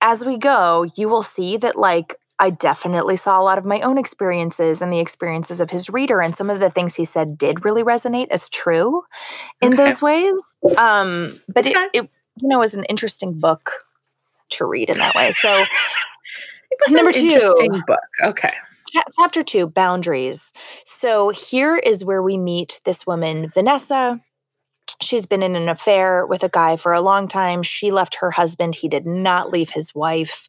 [0.00, 3.80] as we go, you will see that like I definitely saw a lot of my
[3.80, 7.38] own experiences and the experiences of his reader, and some of the things he said
[7.38, 9.02] did really resonate as true
[9.60, 9.84] in Okay.
[9.84, 10.56] those ways.
[10.76, 11.76] Um, but Okay.
[11.76, 13.70] it, it, you know, is an interesting book
[14.50, 15.30] to read in that way.
[15.30, 15.48] So,
[16.72, 17.20] It was Number an two.
[17.26, 18.00] interesting book.
[18.24, 18.52] Okay.
[18.88, 20.52] cha- chapter two, boundaries.
[20.84, 24.20] So here is where we meet this woman, Vanessa.
[25.02, 27.62] She's been in an affair with a guy for a long time.
[27.62, 28.74] She left her husband.
[28.74, 30.48] He did not leave his wife.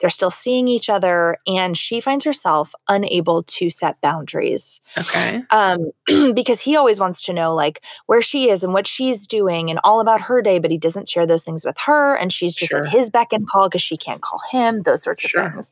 [0.00, 5.42] They're still seeing each other, and she finds herself unable to set boundaries Okay.
[5.50, 5.90] um,
[6.34, 9.80] because he always wants to know like where she is and what she's doing and
[9.84, 12.70] all about her day, but he doesn't share those things with her, and she's just
[12.70, 12.84] Sure.
[12.84, 14.82] at his beck and call because she can't call him.
[14.82, 15.46] Those sorts Sure.
[15.46, 15.70] of things.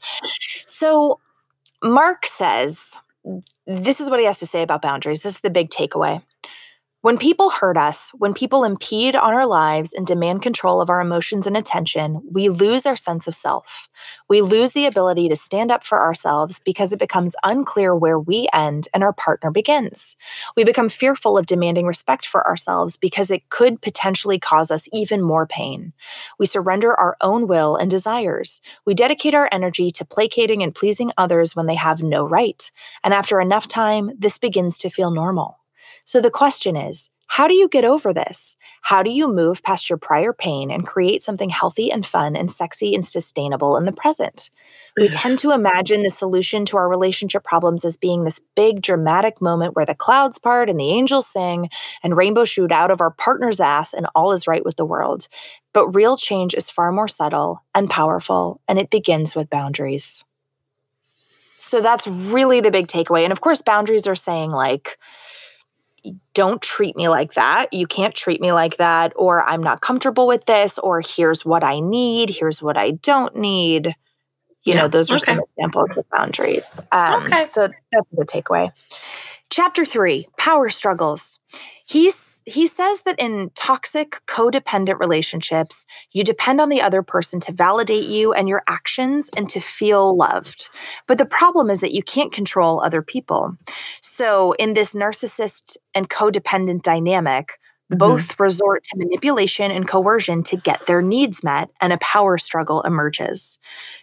[0.66, 1.21] So
[1.83, 2.95] Mark says
[3.66, 5.23] this is what he has to say about boundaries.
[5.23, 6.23] This is the big takeaway.
[7.03, 11.01] When people hurt us, when people impede on our lives and demand control of our
[11.01, 13.88] emotions and attention, we lose our sense of self.
[14.29, 18.47] We lose the ability to stand up for ourselves because it becomes unclear where we
[18.53, 20.15] end and our partner begins.
[20.57, 25.23] We become fearful of demanding respect for ourselves because it could potentially cause us even
[25.23, 25.95] more pain.
[26.38, 28.61] We surrender our own will and desires.
[28.87, 32.71] We dedicate our energy to placating and pleasing others when they have no right.
[33.03, 35.59] And after enough time, this begins to feel normal.
[36.05, 38.57] So the question is how do you get over this?
[38.83, 42.50] How do you move past your prior pain and create something healthy and fun and
[42.50, 44.50] sexy and sustainable in the present?
[44.98, 49.40] We tend to imagine the solution to our relationship problems as being this big dramatic
[49.40, 51.70] moment where the clouds part and the angels sing
[52.02, 55.28] and rainbows shoot out of our partner's ass and all is right with the world.
[55.72, 60.22] But real change is far more subtle and powerful, and it begins with boundaries.
[61.59, 63.22] So that's really the big takeaway.
[63.24, 64.98] And of course, boundaries are saying, like,
[66.35, 67.73] don't treat me like that.
[67.73, 69.12] You can't treat me like that.
[69.17, 70.79] Or I'm not comfortable with this.
[70.79, 72.31] Or here's what I need.
[72.31, 73.95] Here's what I don't need.
[74.65, 75.33] You Yeah, know, those are okay.
[75.33, 76.81] some examples of boundaries.
[76.93, 77.45] Um, Okay.
[77.45, 78.71] So that's the takeaway.
[79.51, 81.38] Chapter three power struggles.
[81.87, 87.52] He's he says that in toxic codependent relationships, you depend on the other person to
[87.52, 90.70] validate you and your actions and to feel loved.
[91.07, 93.57] But the problem is that you can't control other people.
[94.00, 97.59] So, in this narcissist and codependent dynamic,
[97.92, 97.98] Mhm.
[97.98, 102.81] both resort to manipulation and coercion to get their needs met, and a power struggle
[102.83, 103.59] emerges.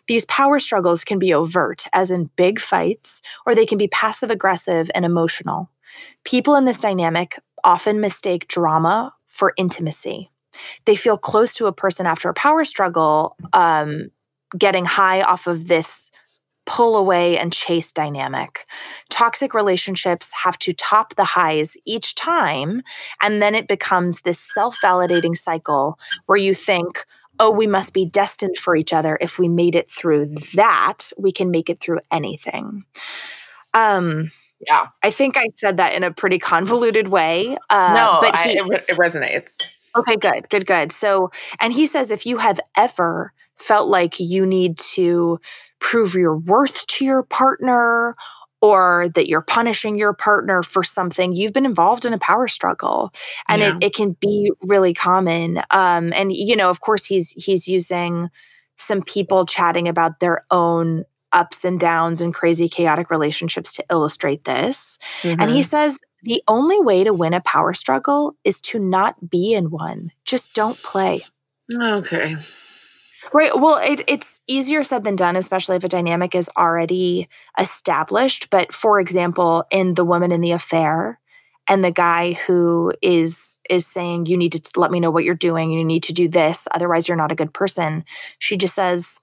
[0.08, 4.30] These power struggles can be overt, as in big fights, or they can be passive
[4.30, 5.70] aggressive and emotional.
[6.24, 10.32] People in this dynamic often mistake drama for intimacy.
[10.86, 14.10] They feel close to a person after a power struggle, um,
[14.58, 16.10] getting high off of this
[16.66, 18.66] pull away and chase dynamic.
[19.10, 22.84] Toxic relationships have to top the highs each time,
[23.22, 27.06] and then it becomes this self validating cycle where you think,
[27.40, 29.18] oh, we must be destined for each other.
[29.20, 32.84] If we made it through that, we can make it through anything.
[33.74, 34.32] Um,
[34.66, 34.88] Yeah.
[35.04, 37.58] I think I said that in a pretty convoluted way.
[37.70, 39.56] Uh, no, but I, it, re- it resonates.
[39.98, 40.92] Okay, good, good, good.
[40.92, 45.40] So, and he says if you have ever felt like you need to
[45.80, 48.16] prove your worth to your partner
[48.62, 53.12] or that you're punishing your partner for something, you've been involved in a power struggle.
[53.48, 53.78] And Yeah.
[53.78, 55.60] it, it can be really common.
[55.72, 58.30] Um, and you know, of course, he's he's using
[58.78, 64.46] some people chatting about their own ups and downs and crazy chaotic relationships to illustrate
[64.46, 64.98] this.
[65.24, 65.66] And he Mhm.
[65.66, 70.12] says the only way to win a power struggle is to not be in one.
[70.26, 71.22] Just don't play.
[71.82, 72.36] okay.
[73.32, 73.58] Right.
[73.58, 77.28] Well, it, it's easier said than done, especially if a dynamic is already
[77.60, 78.50] established.
[78.50, 81.20] But for example, in the woman in the affair,
[81.68, 85.36] and the guy who is is saying you need to let me know what you're
[85.36, 88.04] doing you need to do this otherwise you're not a good person
[88.40, 89.20] she just says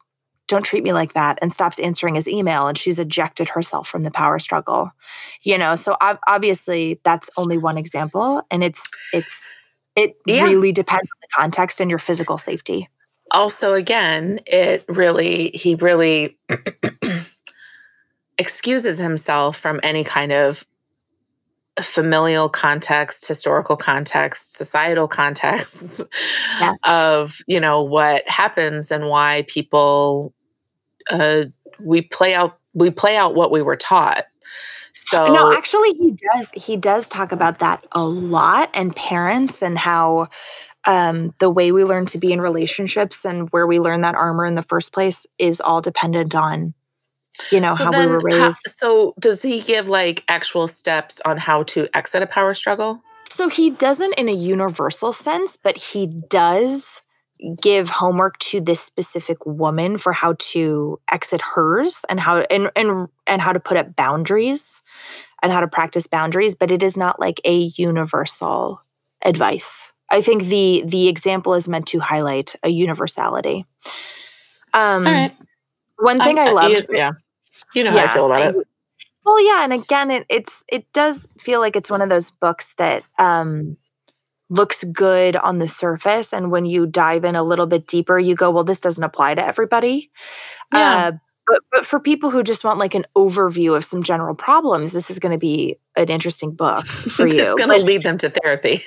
[0.49, 4.03] don't treat me like that and stops answering his email and she's ejected herself from
[4.05, 4.91] the power struggle
[5.43, 9.57] you know so ob- obviously that's only one example and it's it's
[9.97, 10.43] it Yeah.
[10.45, 12.89] really depends on the context and your physical safety
[13.33, 16.39] also again it really he really
[18.39, 20.65] excuses himself from any kind of
[21.83, 26.01] familial context historical context societal context
[26.61, 26.75] Yeah.
[26.85, 30.33] of you know what happens and why people
[31.11, 31.45] uh
[31.81, 34.27] we play out we play out what we were taught.
[34.95, 39.79] So no actually he does he does talk about that a lot and parents and
[39.79, 40.29] how
[40.87, 44.47] um, the way we learn to be in relationships and where we learn that armor
[44.47, 46.75] in the first place is all dependent on
[47.51, 48.63] you know so how we were how- raised.
[48.63, 53.03] so does he give like actual steps on how to exit a power struggle?
[53.29, 57.03] So he doesn't in a universal sense but he does
[57.61, 63.09] give homework to this specific woman for how to exit hers and how and and
[63.27, 64.83] and how to put up boundaries
[65.43, 68.81] and how to practice boundaries but it is not like a universal
[69.23, 73.67] advice i think the the example is meant to highlight a universality
[74.73, 75.33] um right.
[75.99, 77.13] one thing i, love yeah.
[77.75, 78.55] You know how I feel about it.
[78.57, 78.65] and-
[79.25, 82.75] Well, yeah, and again, it, it's it does feel like it's one of those books
[82.75, 83.77] that um,
[84.49, 88.35] looks good on the surface, and when you dive in a little bit deeper, you
[88.35, 90.11] go, "Well, this doesn't apply to everybody."
[90.73, 91.09] Yeah.
[91.09, 91.13] Uh,
[91.47, 95.11] but but for people who just want like an overview of some general problems, this
[95.11, 97.43] is going to be an interesting book for you.
[97.43, 98.83] it's going to lead them to therapy.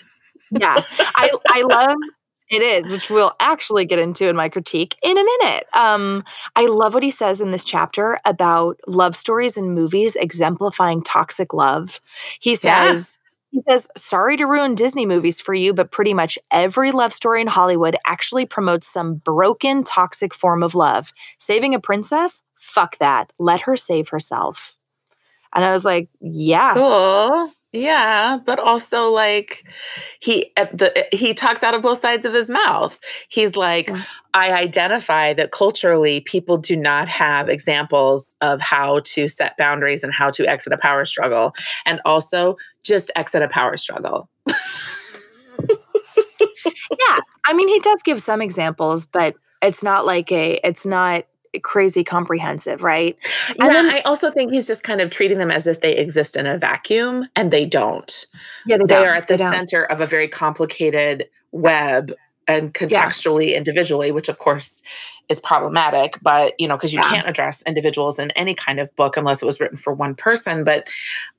[0.52, 1.96] yeah, I I love
[2.50, 5.66] it is, which we'll actually get into in my critique in a minute.
[5.74, 6.24] Um,
[6.56, 11.54] I love what he says in this chapter about love stories and movies exemplifying toxic
[11.54, 12.02] love.
[12.40, 13.18] He says.
[13.52, 17.42] He says, sorry to ruin Disney movies for you, but pretty much every love story
[17.42, 21.12] in Hollywood actually promotes some broken, toxic form of love.
[21.40, 22.44] Saving a princess?
[22.56, 23.34] Fuck that.
[23.40, 24.78] Let her save herself.
[25.56, 26.74] And I was like, yeah.
[26.74, 27.52] Cool.
[27.72, 29.64] Yeah, but also like
[30.20, 33.00] he eh, the eh, he talks out of both sides of his mouth.
[33.30, 34.02] He's like, Yeah.
[34.34, 40.12] I identify that culturally people do not have examples of how to set boundaries and
[40.12, 41.54] how to exit a power struggle,
[41.86, 42.58] and also
[42.90, 44.30] just exit a power struggle.
[46.46, 51.26] yeah i mean he does give some examples but it's not like a it's not
[51.64, 53.18] crazy comprehensive right
[53.58, 55.96] Yeah, And then- I also think he's just kind of treating them as if they
[55.98, 58.26] exist in a vacuum, and they don't.
[58.68, 62.14] yeah they are at the center of a very complicated web
[62.48, 64.82] and contextually individually which of course
[65.28, 67.10] is problematic but you know because you Yeah.
[67.10, 70.64] can't address individuals in any kind of book unless it was written for one person
[70.64, 70.88] but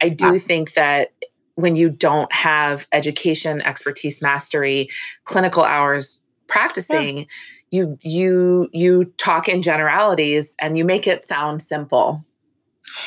[0.01, 0.39] i do Yeah.
[0.39, 1.13] think that
[1.61, 4.89] when you don't have education expertise mastery
[5.25, 7.27] clinical hours practicing
[7.71, 12.25] you you you talk in generalities and you make it sound simple.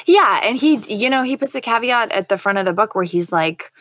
[0.06, 2.96] Yeah and he you know he puts a caveat at the front of the book
[2.96, 3.72] where he's like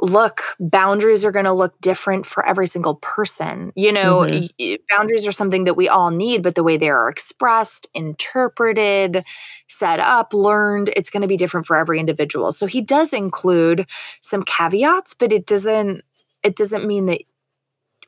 [0.00, 4.42] look boundaries are going to look different for every single person you know Mhm.
[4.42, 7.86] y- y- boundaries are something that we all need but the way they are expressed
[7.94, 9.24] interpreted
[9.68, 13.86] set up learned it's going to be different for every individual so he does include
[14.22, 16.02] some caveats but it doesn't
[16.42, 17.20] it doesn't mean that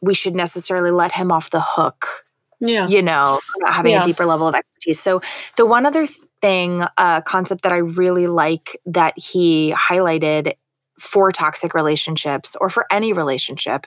[0.01, 2.25] we should necessarily let him off the hook
[2.61, 4.01] yeah you know, having Yeah.
[4.01, 5.01] a deeper level of expertise.
[5.01, 5.21] So
[5.57, 6.07] the one other
[6.41, 10.53] thing, uh, concept that I really like that he highlighted
[10.99, 13.87] for toxic relationships or for any relationship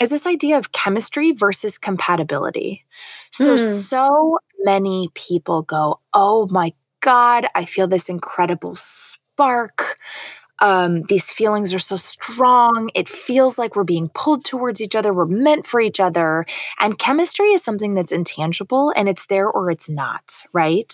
[0.00, 2.84] is this idea of chemistry versus compatibility.
[3.30, 3.80] So, Hmm.
[3.80, 9.98] so many people go, Oh my God, I feel this incredible spark.
[10.60, 12.90] Um, these feelings are so strong.
[12.94, 15.14] It feels like we're being pulled towards each other.
[15.14, 16.46] We're meant for each other.
[16.80, 20.92] And chemistry is something that's intangible and it's there or it's not, right?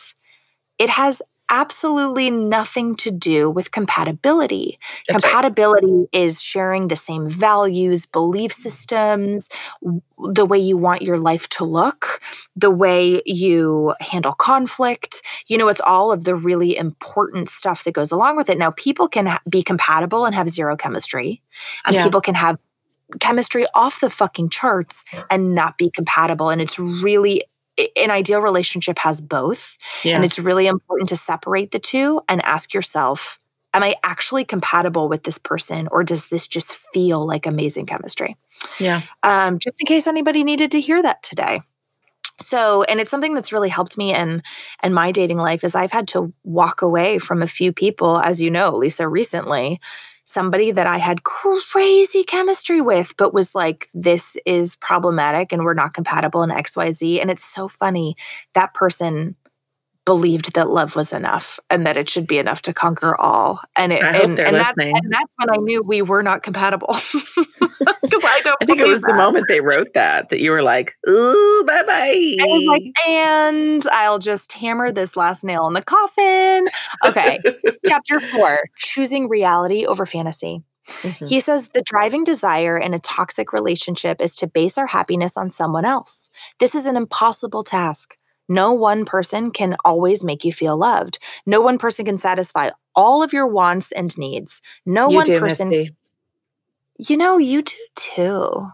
[0.78, 4.78] It has absolutely nothing to do with compatibility.
[5.06, 5.30] That's right.
[5.30, 9.48] compatibility is sharing the same values, belief systems,
[10.32, 12.20] the way you want your life to look,
[12.56, 15.22] the way you handle conflict.
[15.46, 18.58] You know, it's all of the really important stuff that goes along with it.
[18.58, 21.42] Now, people can ha- be compatible and have zero chemistry,
[21.84, 22.04] and Yeah.
[22.04, 22.58] people can have
[23.20, 26.48] chemistry off the fucking charts and not be compatible.
[26.50, 27.44] And it's really
[27.96, 29.76] an ideal relationship has both.
[30.04, 33.40] yeah And it's really important to separate the two and ask yourself,
[33.72, 38.36] am I actually compatible with this person or does this just feel like amazing chemistry?
[38.78, 41.60] yeah Um, just in case anybody needed to hear that today.
[42.40, 44.42] So, and it's something that's really helped me in
[44.82, 48.42] in my dating life is I've had to walk away from a few people, as
[48.42, 49.80] you know, Lisa, recently,
[50.24, 55.74] somebody that I had crazy chemistry with, but was like, this is problematic and we're
[55.74, 57.20] not compatible in XYZ.
[57.20, 58.16] And it's so funny.
[58.54, 59.36] That person
[60.04, 63.60] believed that love was enough and that it should be enough to conquer all.
[63.76, 64.96] And it and, and, that's, listening.
[64.96, 66.96] and that's when I knew we were not compatible.
[68.02, 70.62] Because I don't I think it was the moment they wrote that that you were
[70.62, 75.74] like, "Ooh, bye bye." I was like, and I'll just hammer this last nail in
[75.74, 76.68] the coffin.
[77.04, 77.40] Okay.
[77.86, 80.62] Chapter four choosing reality over fantasy.
[80.86, 81.28] Mhm.
[81.28, 85.50] He says the driving desire in a toxic relationship is to base our happiness on
[85.50, 86.30] someone else.
[86.60, 88.16] This is an impossible task.
[88.48, 91.18] No one person can always make you feel loved.
[91.46, 94.60] No one person can satisfy all of your wants and needs.
[94.84, 95.94] No you one do, person, Misty.
[96.98, 98.68] you know, you do too.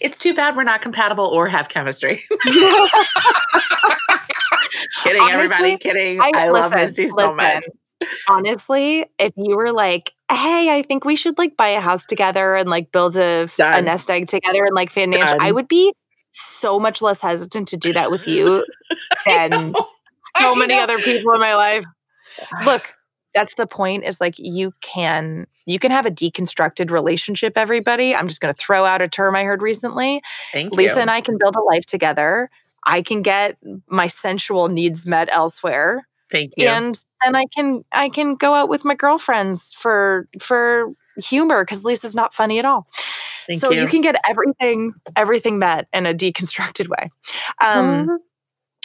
[0.00, 2.22] It's too bad we're not compatible or have chemistry.
[5.02, 5.76] kidding, everybody.
[5.78, 6.20] Kidding.
[6.20, 7.36] I- I, love listen, Misty so listen.
[7.36, 7.64] much.
[8.28, 12.56] honestly, if you were like, hey, I think we should like buy a house together
[12.56, 15.92] and like build a, a nest egg together and like financial, I would be
[16.32, 18.64] so much less hesitant to do that with you
[19.26, 19.74] than
[20.38, 21.84] so many other people in my life.
[22.64, 22.94] Look,
[23.34, 28.14] that's the point is like you can you can have a deconstructed relationship everybody.
[28.14, 30.22] I'm just going to throw out a term I heard recently.
[30.52, 31.00] Thank Lisa you.
[31.00, 32.50] and I can build a life together.
[32.86, 33.56] I can get
[33.88, 36.66] my sensual needs met elsewhere Thank you.
[36.68, 41.84] and then I can I can go out with my girlfriends for for humor cuz
[41.84, 42.86] Lisa's not funny at all.
[43.46, 43.82] Thank so you.
[43.82, 47.10] you can get everything everything met in a deconstructed way.
[47.60, 48.18] Um Mhm.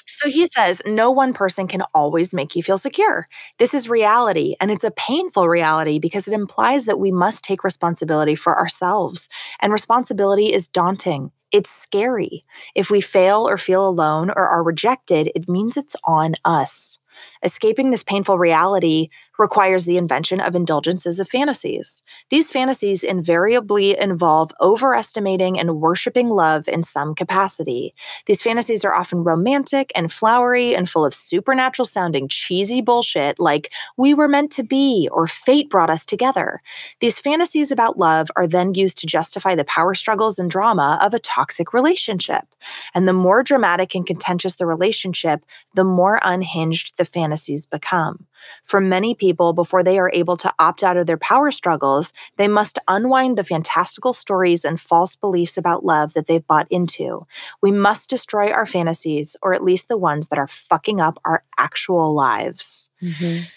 [0.08, 3.28] so he says, no one person can always make you feel secure.
[3.60, 7.64] This is reality, and it's a painful reality because it implies that we must take
[7.64, 9.30] responsibility for ourselves.
[9.62, 11.32] And responsibility is daunting.
[11.52, 12.46] It's scary.
[12.76, 17.00] If we fail or feel alone or are rejected, it means it's on us.
[17.46, 22.04] Escaping this painful reality requires the invention of indulgences of fantasies.
[22.30, 27.94] These fantasies invariably involve overestimating and worshiping love in some capacity.
[28.26, 33.72] These fantasies are often romantic and flowery and full of supernatural sounding cheesy bullshit like
[33.98, 36.62] we were meant to be or fate brought us together.
[37.00, 41.14] These fantasies about love are then used to justify the power struggles and drama of
[41.14, 42.46] a toxic relationship.
[42.94, 48.26] And the more dramatic and contentious the relationship, the more unhinged the fantasies become.
[48.64, 52.48] For many people, before they are able to opt out of their power struggles, they
[52.48, 57.26] must unwind the fantastical stories and false beliefs about love that they've bought into.
[57.62, 61.44] We must destroy our fantasies, or at least the ones that are fucking up our
[61.58, 62.90] actual lives.
[63.02, 63.48] Mhm.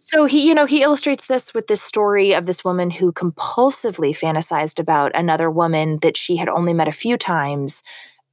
[0.00, 4.16] So he, you know, he illustrates this with this story of this woman who compulsively
[4.16, 7.82] fantasized about another woman that she had only met a few times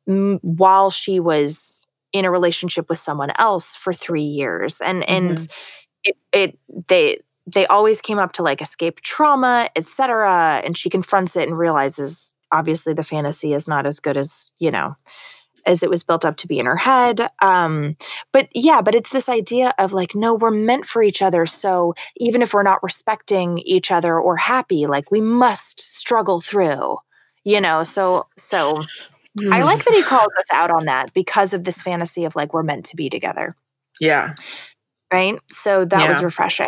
[0.06, 1.75] while she was
[2.16, 4.80] in a relationship with someone else for 3 years.
[4.82, 5.48] And and
[6.04, 10.62] it it they they always came up to like escape trauma, etc.
[10.64, 14.72] And she confronts it and realizes obviously the fantasy is not as good as, you
[14.72, 14.96] know,
[15.66, 17.30] as it was built up to be in her head.
[17.42, 17.98] Um,
[18.32, 21.46] but yeah, but it's this idea of like, no, we're meant for each other.
[21.46, 26.98] So even if we're not respecting each other or happy, like we must struggle through,
[27.44, 27.84] you know?
[27.84, 28.84] So, so
[29.40, 29.66] I mm.
[29.66, 32.64] like that he calls us out on that because of this fantasy of like, we're
[32.64, 33.56] meant to be together
[34.00, 34.36] Yeah.
[35.12, 35.40] right?
[35.50, 36.68] So that was refreshing.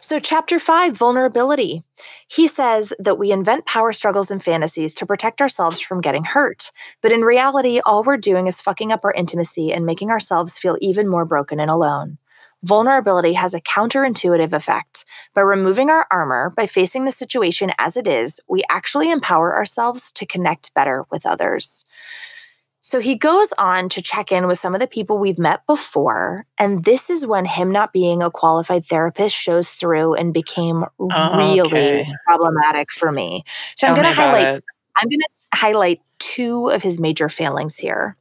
[0.00, 1.84] So, chapter five, vulnerability.
[2.28, 6.72] He says that we invent power struggles and fantasies to protect ourselves from getting hurt.
[7.02, 10.76] But in reality, all we're doing is fucking up our intimacy and making ourselves feel
[10.80, 12.18] even more broken and alone.
[12.62, 15.04] Vulnerability has a counterintuitive effect.
[15.34, 20.12] By removing our armor, by facing the situation as it is, we actually empower ourselves
[20.12, 21.84] to connect better with others.
[22.82, 26.46] So he goes on to check in with some of the people we've met before.
[26.58, 31.36] And this is when him not being a qualified therapist shows through and became oh,
[31.36, 32.06] really Okay.
[32.26, 33.44] problematic for me.
[33.76, 34.64] So Tell I'm going to highlight it.
[34.96, 38.16] I'm going to highlight two of his major failings here.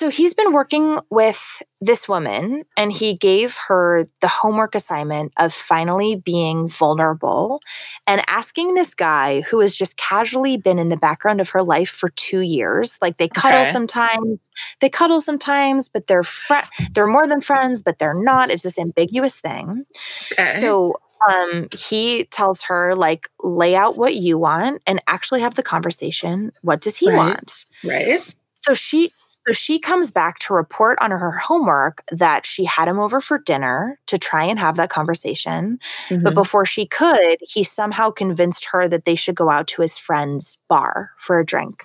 [0.00, 5.52] So he's been working with this woman and he gave her the homework assignment of
[5.52, 7.60] finally being vulnerable
[8.06, 11.90] and asking this guy who has just casually been in the background of her life
[11.90, 13.72] for 2 years like they cuddle Okay.
[13.72, 14.42] sometimes
[14.80, 16.60] they cuddle sometimes but they're fri
[16.94, 19.84] they're more than friends but they're not it's this ambiguous thing
[20.32, 20.56] Okay.
[20.62, 20.96] so
[21.30, 26.52] um he tells her like lay out what you want and actually have the conversation.
[26.62, 27.16] What does he Right.
[27.18, 27.66] want?
[27.84, 28.22] right.
[28.54, 29.12] So she
[29.46, 33.38] so she comes back to report on her homework that she had him over for
[33.38, 35.78] dinner to try and have that conversation.
[36.10, 36.34] But Mhm.
[36.34, 40.58] before she could, he somehow convinced her that they should go out to his friend's
[40.68, 41.84] bar for a drink.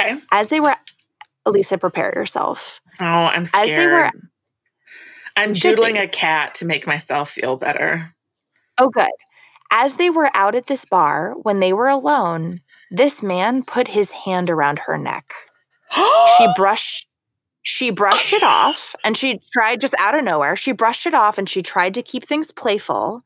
[0.00, 0.20] Okay.
[0.32, 0.74] As they were
[1.46, 2.80] Elisa, prepare yourself.
[3.00, 4.10] Oh, I'm As they were
[5.36, 6.00] I'm doodling be.
[6.00, 8.12] a cat to make myself feel better.
[8.78, 9.08] Oh, good.
[9.70, 14.10] As they were out at this bar, when they were alone, this man put his
[14.10, 15.32] hand around her neck.
[16.38, 17.08] She brushed
[17.62, 20.56] she brushed it off and she tried just out of nowhere.
[20.56, 23.24] She brushed it off and she tried to keep things playful.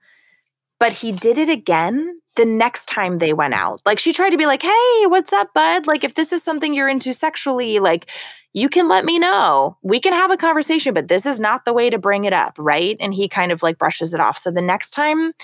[0.80, 3.80] But he did it again the next time they went out.
[3.86, 5.86] Like she tried to be like, "Hey, what's up, bud?
[5.86, 8.10] Like if this is something you're into sexually, like
[8.52, 9.76] you can let me know.
[9.82, 12.54] We can have a conversation, but this is not the way to bring it up,
[12.58, 14.38] right?" And he kind of like brushes it off.
[14.38, 15.34] So the next time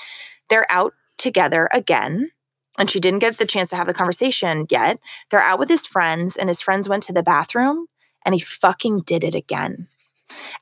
[0.48, 2.32] they're out together again,
[2.78, 4.98] and she didn't get the chance to have the conversation yet.
[5.30, 7.86] They're out with his friends, and his friends went to the bathroom,
[8.24, 9.88] and he fucking did it again.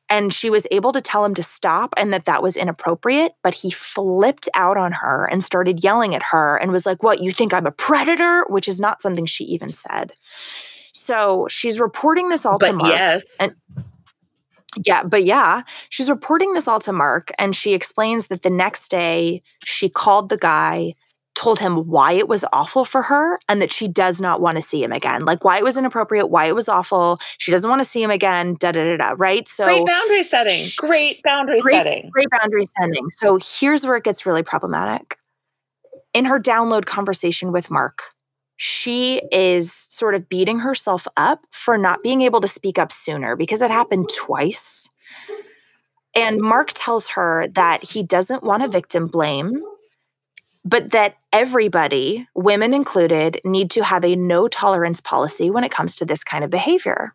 [0.09, 3.55] And she was able to tell him to stop and that that was inappropriate, but
[3.55, 7.33] he flipped out on her and started yelling at her and was like, What, you
[7.33, 8.45] think I'm a predator?
[8.49, 10.12] Which is not something she even said.
[10.93, 12.93] So she's reporting this all to Mark.
[12.93, 13.37] yes.
[13.41, 13.57] and-
[14.85, 18.89] Yeah, but yeah, she's reporting this all to Mark, and she explains that the next
[18.91, 20.95] day she called the guy,
[21.37, 24.62] told him why it was awful for her, and that she does not want to
[24.62, 25.24] see him again.
[25.24, 27.18] Like why it was inappropriate, why it was awful.
[27.39, 28.57] She doesn't want to see him again.
[28.59, 29.14] Da da da da.
[29.16, 29.47] Right.
[29.47, 30.66] So great boundary setting.
[30.76, 32.11] Great boundary great, setting.
[32.11, 33.11] Great boundary setting.
[33.12, 35.18] So here's where it gets really problematic.
[36.14, 38.03] In her download conversation with Mark,
[38.57, 43.37] she is sort of beating herself up for not being able to speak up sooner
[43.37, 44.89] because it happened twice.
[46.14, 49.62] And Mark tells her that he doesn't want to victim blame,
[50.67, 55.95] but that everybody, women included, need to have a no tolerance policy when it comes
[55.95, 57.14] to this kind of behavior.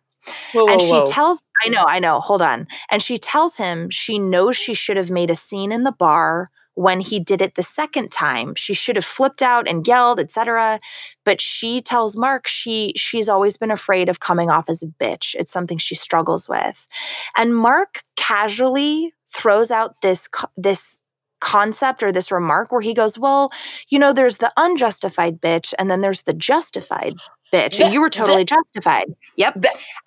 [0.52, 1.04] Whoa, and whoa, she whoa.
[1.04, 2.66] tells, I know, I know, hold on.
[2.90, 6.50] And she tells him she knows she should have made a scene in the bar
[6.74, 10.80] when he did it the second time she should have flipped out and yelled etc
[11.22, 15.34] but she tells mark she she's always been afraid of coming off as a bitch
[15.34, 16.88] it's something she struggles with
[17.36, 21.01] and mark casually throws out this this
[21.42, 23.52] concept or this remark where he goes well
[23.88, 27.14] you know there's the unjustified bitch and then there's the justified
[27.52, 29.56] bitch and you were totally justified yep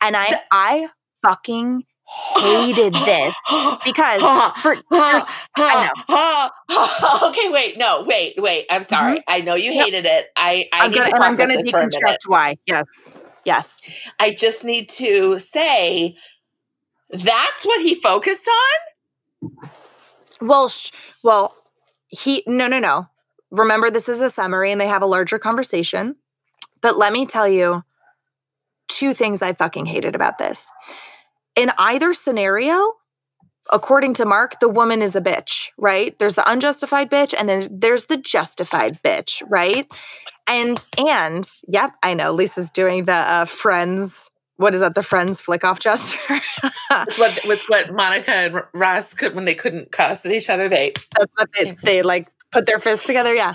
[0.02, 0.88] and i i
[1.22, 1.84] fucking
[2.38, 3.36] hated this
[3.84, 4.22] because
[4.62, 4.76] for
[5.58, 7.28] I know.
[7.30, 8.68] okay, wait, no, wait, wait.
[8.70, 9.18] I'm sorry.
[9.18, 9.34] Mm-hmm.
[9.34, 10.28] I know you hated it.
[10.36, 12.58] I I am need gonna, to process I'm to deconstruct why.
[12.68, 12.86] Yes,
[13.44, 13.82] yes.
[14.20, 16.16] I just need to say
[17.10, 19.52] that's what he focused on.
[20.42, 20.92] Well, sh-
[21.24, 21.56] well,
[22.08, 23.08] he no, no, no.
[23.52, 26.16] Remember, this is a summary, and they have a larger conversation.
[26.82, 27.84] But let me tell you
[28.88, 30.70] two things I fucking hated about this
[31.56, 32.94] in either scenario,
[33.72, 36.18] according to Mark, the woman is a bitch, right?
[36.20, 39.88] There's the unjustified bitch and then there's the justified bitch, right?
[40.48, 44.30] And and yep, I know Lisa's doing the uh, friends.
[44.58, 44.96] What is that?
[44.96, 46.18] The friends flick off gesture.
[46.30, 50.70] it's what it's what Monica and Ross could when they couldn't cuss at each other.
[50.70, 53.34] They that's what they, they like put their fists together.
[53.34, 53.54] Yeah,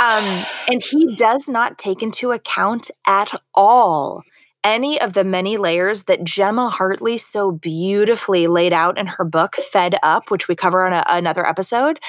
[0.00, 4.22] um, and he does not take into account at all
[4.66, 9.54] any of the many layers that Gemma Hartley so beautifully laid out in her book,
[9.54, 12.00] Fed Up, which we cover on a, another episode,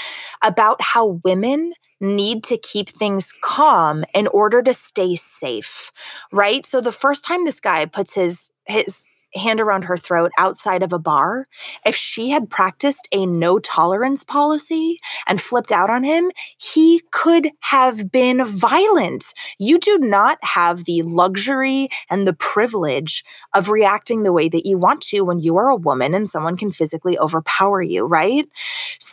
[0.41, 5.91] about how women need to keep things calm in order to stay safe,
[6.31, 6.65] right?
[6.65, 10.93] So the first time this guy puts his his hand around her throat outside of
[10.93, 11.47] a bar,
[11.85, 17.51] if she had practiced a no tolerance policy and flipped out on him, he could
[17.61, 19.33] have been violent.
[19.59, 23.23] You do not have the luxury and the privilege
[23.53, 26.57] of reacting the way that you want to when you are a woman and someone
[26.57, 28.47] can physically overpower you, right?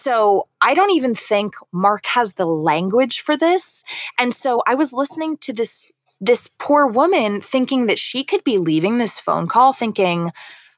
[0.05, 3.83] So I don't even think Mark has the language for this.
[4.19, 5.91] And so I was listening to this
[6.21, 10.31] this poor woman thinking that she could be leaving this phone call thinking,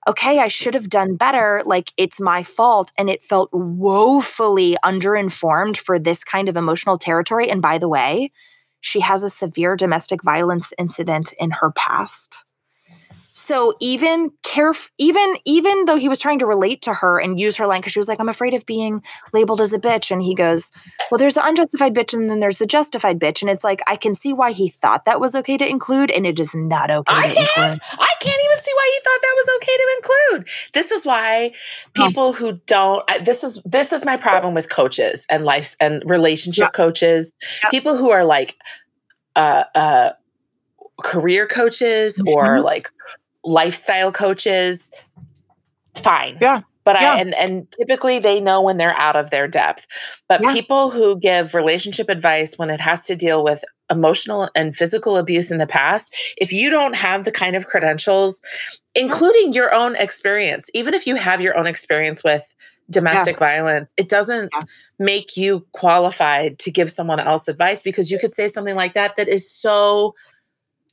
[0.08, 1.62] okay, I should have done better.
[1.64, 2.92] Like it's my fault.
[2.96, 7.50] And it felt woefully underinformed for this kind of emotional territory.
[7.50, 8.30] And by the way,
[8.80, 12.45] she has a severe domestic violence incident in her past.
[13.46, 17.56] So even caref- even even though he was trying to relate to her and use
[17.58, 20.10] her line because she was like, I'm afraid of being labeled as a bitch.
[20.10, 20.72] And he goes,
[21.12, 23.42] Well, there's the unjustified bitch and then there's the justified bitch.
[23.42, 26.26] And it's like, I can see why he thought that was okay to include, and
[26.26, 27.38] it is not okay I can't.
[27.38, 27.80] Include.
[28.00, 30.48] I can't even see why he thought that was okay to include.
[30.74, 31.52] This is why
[31.94, 36.02] people who don't I, this is this is my problem with coaches and life and
[36.04, 36.70] relationship yeah.
[36.70, 37.32] coaches.
[37.62, 37.70] Yeah.
[37.70, 38.56] People who are like
[39.36, 40.10] uh uh
[41.04, 42.28] career coaches mm-hmm.
[42.28, 42.90] or like
[43.46, 44.92] lifestyle coaches,
[45.94, 46.36] fine.
[46.40, 46.62] Yeah.
[46.84, 47.14] But yeah.
[47.14, 49.86] I and and typically they know when they're out of their depth.
[50.28, 50.52] But yeah.
[50.52, 55.50] people who give relationship advice when it has to deal with emotional and physical abuse
[55.50, 58.40] in the past, if you don't have the kind of credentials,
[58.94, 62.54] including your own experience, even if you have your own experience with
[62.88, 63.46] domestic yeah.
[63.46, 64.62] violence, it doesn't yeah.
[64.98, 69.16] make you qualified to give someone else advice because you could say something like that
[69.16, 70.14] that is so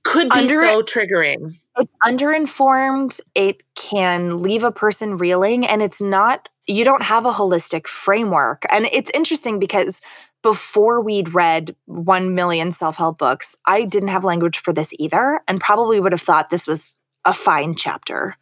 [0.03, 1.55] could be Under, so triggering.
[1.77, 3.19] It's underinformed.
[3.35, 8.63] It can leave a person reeling, and it's not, you don't have a holistic framework.
[8.69, 10.01] And it's interesting because
[10.41, 15.41] before we'd read 1 million self help books, I didn't have language for this either,
[15.47, 18.35] and probably would have thought this was a fine chapter,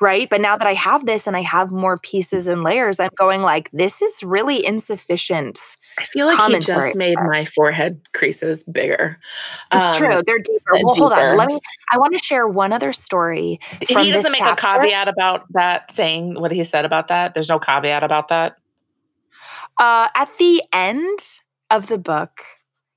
[0.00, 0.28] right?
[0.30, 3.42] But now that I have this and I have more pieces and layers, I'm going
[3.42, 9.18] like, this is really insufficient I feel like he just made my forehead creases bigger.
[9.72, 10.72] It's um, true; they're deeper.
[10.82, 11.08] Well, deeper.
[11.08, 11.36] hold on.
[11.36, 11.60] Let me.
[11.90, 13.60] I want to share one other story.
[13.88, 14.66] From he doesn't make chapter.
[14.66, 17.34] a caveat about that, saying what he said about that.
[17.34, 18.56] There's no caveat about that.
[19.78, 21.18] Uh, at the end
[21.70, 22.42] of the book,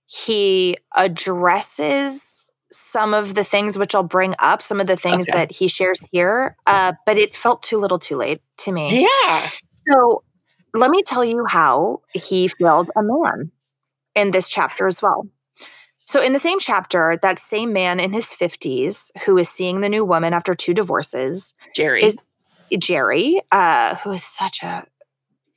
[0.06, 2.43] he addresses
[2.74, 5.38] some of the things which I'll bring up, some of the things Okay.
[5.38, 9.01] that he shares here, uh, but it felt too little too late to me.
[9.01, 9.49] Yeah.
[9.88, 10.24] So
[10.74, 13.51] let me tell you how he failed a man
[14.15, 15.28] in this chapter as well.
[16.05, 19.88] So, in the same chapter, that same man in his 50s who is seeing the
[19.89, 22.03] new woman after two divorces, Jerry.
[22.03, 22.15] Is-
[22.78, 24.86] Jerry, uh, who is such a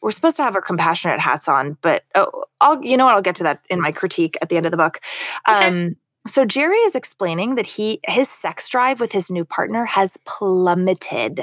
[0.01, 3.23] we're supposed to have our compassionate hats on, but oh, I'll you know what I'll
[3.23, 5.01] get to that in my critique at the end of the book.
[5.49, 5.67] Okay.
[5.67, 5.97] Um,
[6.27, 11.43] so Jerry is explaining that he his sex drive with his new partner has plummeted.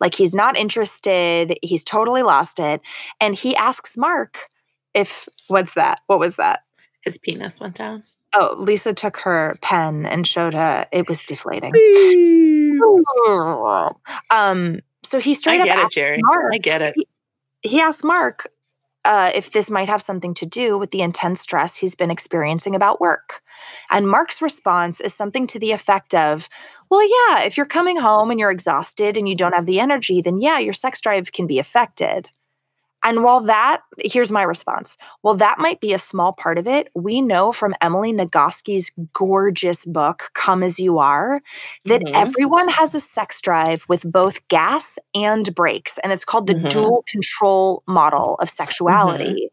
[0.00, 2.80] Like he's not interested, he's totally lost it,
[3.20, 4.50] and he asks Mark
[4.94, 6.00] if what's that?
[6.06, 6.60] What was that?
[7.02, 8.04] His penis went down.
[8.34, 11.72] Oh, Lisa took her pen and showed her it was deflating.
[14.30, 16.18] Um, so he I straight up get it, Jerry.
[16.22, 16.52] Mark.
[16.54, 16.94] I get it.
[17.62, 18.48] he asked Mark
[19.04, 22.74] uh, if this might have something to do with the intense stress he's been experiencing
[22.74, 23.42] about work.
[23.90, 26.48] And Mark's response is something to the effect of,
[26.90, 30.20] Well, yeah, if you're coming home and you're exhausted and you don't have the energy,
[30.20, 32.30] then yeah, your sex drive can be affected.
[33.04, 34.96] And while that, here's my response.
[35.22, 39.84] While that might be a small part of it, we know from Emily Nagoski's gorgeous
[39.84, 41.40] book, Come As You Are,
[41.86, 42.10] that Mhm.
[42.14, 45.98] everyone has a sex drive with both gas and brakes.
[45.98, 46.70] And it's called the Mhm.
[46.70, 49.50] dual control model of sexuality.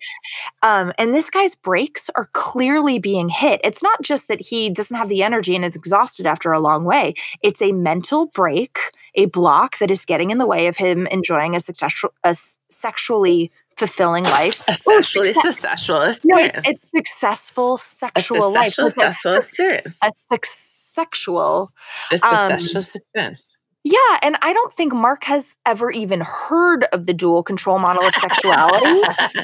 [0.63, 3.61] Um, and this guy's brakes are clearly being hit.
[3.63, 6.83] It's not just that he doesn't have the energy and is exhausted after a long
[6.85, 8.79] way, it's a mental break,
[9.15, 12.35] a block that is getting in the way of him enjoying a, successful, a
[12.69, 14.63] sexually fulfilling life.
[14.67, 16.57] A sexually success- successful No, experience.
[16.57, 18.67] it's, it's successful a sexual life.
[18.67, 19.99] a sexual sex- experience.
[20.03, 21.71] a sex- sexual.
[22.11, 23.55] It's a um, sexual experience.
[23.85, 28.05] Yeah, and I don't think Mark has ever even heard of the dual control model
[28.05, 28.85] of sexuality.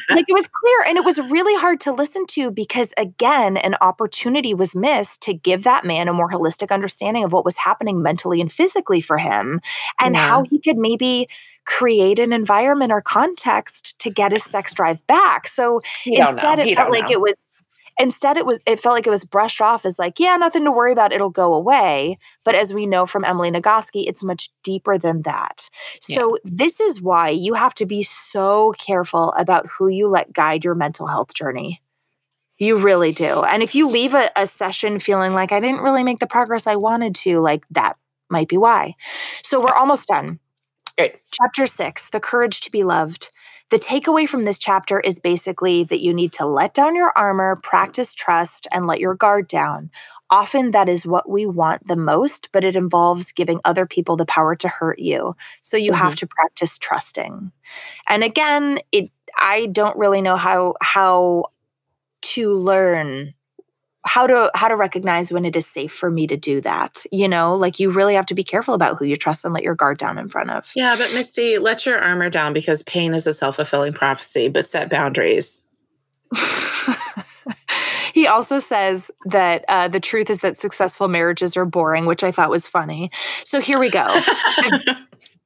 [0.10, 3.76] like it was clear and it was really hard to listen to because again an
[3.80, 8.02] opportunity was missed to give that man a more holistic understanding of what was happening
[8.02, 9.62] mentally and physically for him
[10.02, 10.28] and Yeah.
[10.28, 11.30] how he could maybe
[11.66, 16.92] create an environment or context to get his sex drive back so instead it felt
[16.92, 17.12] like know.
[17.12, 17.55] it was
[18.00, 20.72] instead it was it felt like it was brushed off as like yeah nothing to
[20.72, 22.18] worry about it'll go away.
[22.43, 25.70] But as we know from emily nagoski it's much deeper than that.
[26.02, 30.64] So this is why you have to be so careful about who you let guide
[30.64, 31.82] your mental health journey.
[32.58, 33.43] You really do.
[33.43, 36.68] And if you leave a, a session feeling like i didn't really make the progress
[36.68, 37.98] i wanted to like that
[38.30, 38.96] might be why.
[39.43, 40.39] So we're almost done.
[40.98, 43.32] Chapter six the courage to be loved
[43.72, 47.55] the takeaway from this chapter is basically that you need to let down your armor,
[47.55, 49.89] practice trust, and let your guard down.
[50.30, 54.26] Often that is what we want the most, but it involves giving other people the
[54.26, 55.36] power to hurt you.
[55.61, 56.18] So you have mm-hmm.
[56.18, 57.51] to practice trusting.
[58.07, 61.45] And again, it I don't really know how how
[62.22, 63.35] to learn
[64.06, 67.03] how to how to recognize when it is safe for me to do that.
[67.12, 69.64] You know, like you really have to be careful about who you trust and let
[69.64, 70.72] your guard down in front of.
[70.76, 74.66] Yeah, but Misty, let your armor down because pain is a self fulfilling prophecy, but
[74.66, 75.62] set boundaries.
[78.14, 82.32] he also says that uh, the truth is that successful marriages are boring, which I
[82.32, 83.12] thought was funny.
[83.43, 84.08] So here we go.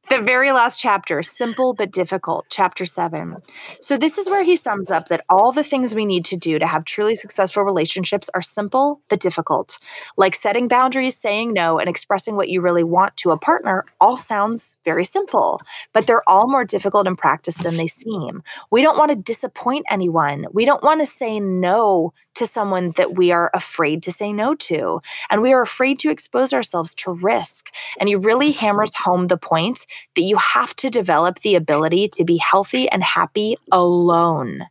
[0.10, 3.38] the very last chapter, simple but difficult, chapter seven.
[3.82, 6.58] So, this is where he sums up that all the things we need to do
[6.58, 9.78] to have truly successful relationships are simple but difficult.
[10.18, 14.18] Like setting boundaries, saying no, and expressing what you really want to a partner all
[14.18, 15.62] sounds very simple,
[15.94, 18.42] but they're all more difficult in practice than they seem.
[18.72, 20.48] We don't want to disappoint anyone.
[20.52, 24.56] We don't want to say no to someone that we are afraid to say no
[24.56, 25.02] to.
[25.30, 27.70] And we are afraid to expose ourselves to risk.
[28.00, 29.86] And he really hammers home the point
[30.16, 34.68] that you have to develop the ability to be healthy and happy alone.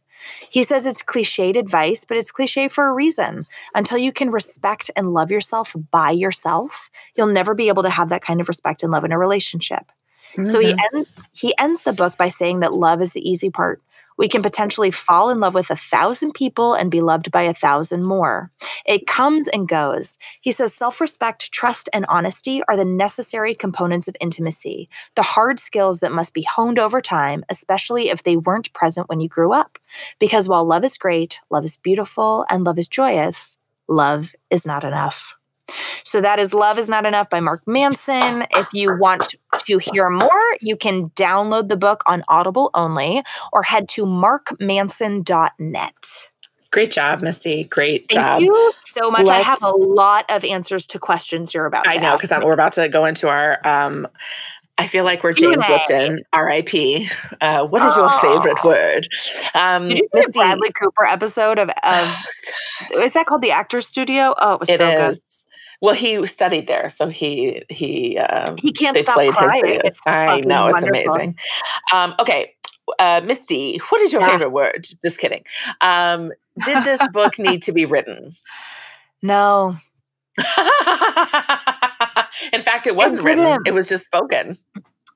[0.50, 3.46] He says it's cliched advice, but it's cliche for a reason.
[3.74, 8.08] Until you can respect and love yourself by yourself, you'll never be able to have
[8.08, 9.90] that kind of respect and love in a relationship.
[10.44, 10.96] So he mm-hmm.
[10.96, 13.80] ends he ends the book by saying that love is the easy part.
[14.18, 17.54] We can potentially fall in love with a thousand people and be loved by a
[17.54, 18.50] thousand more.
[18.84, 20.18] It comes and goes.
[20.40, 25.60] He says self respect, trust, and honesty are the necessary components of intimacy, the hard
[25.60, 29.52] skills that must be honed over time, especially if they weren't present when you grew
[29.52, 29.78] up.
[30.18, 33.56] Because while love is great, love is beautiful, and love is joyous,
[33.88, 35.37] love is not enough.
[36.04, 38.46] So that is Love is Not Enough by Mark Manson.
[38.52, 39.34] If you want
[39.66, 46.30] to hear more, you can download the book on Audible only or head to markmanson.net.
[46.70, 47.64] Great job, Misty.
[47.64, 48.40] Great Thank job.
[48.40, 49.22] Thank you so much.
[49.28, 52.30] I Let's- have a lot of answers to questions you're about to I know because
[52.44, 53.66] we're about to go into our.
[53.66, 54.06] um
[54.80, 55.54] I feel like we're Q&A.
[55.56, 57.10] James Lipton, R.I.P.
[57.40, 58.18] Uh, what is your Oh.
[58.20, 59.08] favorite word?
[59.52, 62.16] Um, Did you see the Bradley Cooper episode of, of
[62.94, 64.36] is that called the Actors Studio?
[64.38, 65.18] Oh, it was It so is.
[65.18, 65.27] good.
[65.80, 69.80] Well, he studied there, so he he uh, he can't stop crying.
[69.84, 71.14] It's I know it's wonderful.
[71.14, 71.38] amazing.
[71.92, 72.54] Um, okay,
[72.98, 74.30] uh, Misty, what is your yeah.
[74.30, 74.88] favorite word?
[75.02, 75.44] Just kidding.
[75.80, 76.32] Um,
[76.64, 78.32] did this book need to be written?
[79.22, 79.76] No.
[82.52, 83.58] In fact, it wasn't it written.
[83.66, 84.58] It was just spoken.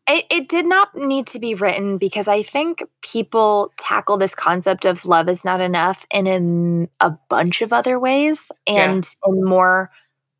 [0.08, 4.84] It, it did not need to be written because I think people tackle this concept
[4.84, 9.32] of love is not enough in a, a bunch of other ways and yeah.
[9.32, 9.90] in more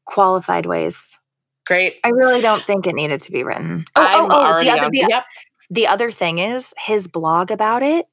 [0.05, 1.18] qualified ways.
[1.66, 2.00] Great.
[2.05, 3.84] I really don't think it needed to be written.
[3.94, 5.24] Oh, I'm oh, oh, the other, the, yep.
[5.70, 8.07] the other thing is his blog about it.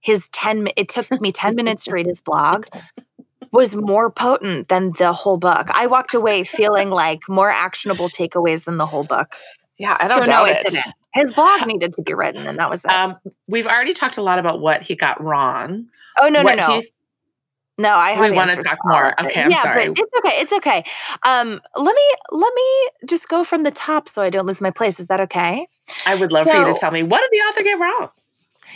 [0.00, 0.68] His ten.
[0.76, 2.66] It took me ten minutes to read his blog.
[3.52, 5.68] Was more potent than the whole book.
[5.72, 9.34] I walked away feeling like more actionable takeaways than the whole book.
[9.78, 10.56] Yeah, I don't so, doubt no, it.
[10.56, 10.94] it didn't.
[11.14, 12.90] His blog needed to be written, and that was it.
[12.90, 13.16] Um,
[13.46, 15.86] we've already talked a lot about what he got wrong.
[16.20, 16.80] Oh no, what no, no.
[16.80, 16.92] Th-
[17.78, 18.24] no, I have.
[18.24, 19.20] We want to talk more.
[19.20, 19.88] Okay, I'm yeah, sorry.
[19.88, 20.40] But it's okay.
[20.40, 20.84] It's okay.
[21.24, 24.70] Um, let me let me just go from the top so I don't lose my
[24.70, 24.98] place.
[24.98, 25.68] Is that okay?
[26.06, 28.10] I would love so, for you to tell me what did the author get wrong.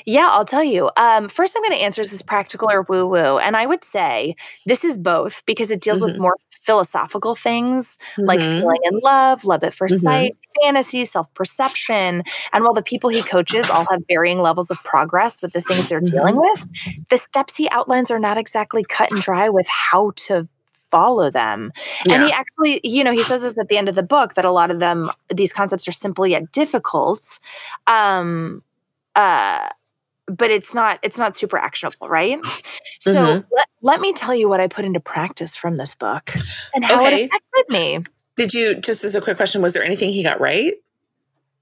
[0.07, 0.91] Yeah, I'll tell you.
[0.97, 3.39] Um, first, I'm going to answer is this practical or woo woo?
[3.39, 4.37] And I would say
[4.67, 6.13] this is both because it deals mm-hmm.
[6.13, 8.27] with more philosophical things mm-hmm.
[8.27, 9.97] like feeling in love, love at 1st mm-hmm.
[9.97, 12.23] sight, fantasy, self perception.
[12.53, 15.89] And while the people he coaches all have varying levels of progress with the things
[15.89, 16.63] they're dealing mm-hmm.
[16.63, 20.49] with, the steps he outlines are not exactly cut and dry with how to
[20.91, 21.73] follow them.
[22.05, 22.15] Yeah.
[22.15, 24.45] And he actually, you know, he says this at the end of the book that
[24.45, 27.39] a lot of them, these concepts are simple yet difficult.
[27.87, 28.63] Um,
[29.15, 29.69] uh,
[30.37, 32.39] but it's not it's not super actionable right
[33.01, 33.55] so mm-hmm.
[33.55, 36.35] let, let me tell you what i put into practice from this book
[36.75, 37.25] and how okay.
[37.25, 38.05] it affected me
[38.37, 40.75] did you just as a quick question was there anything he got right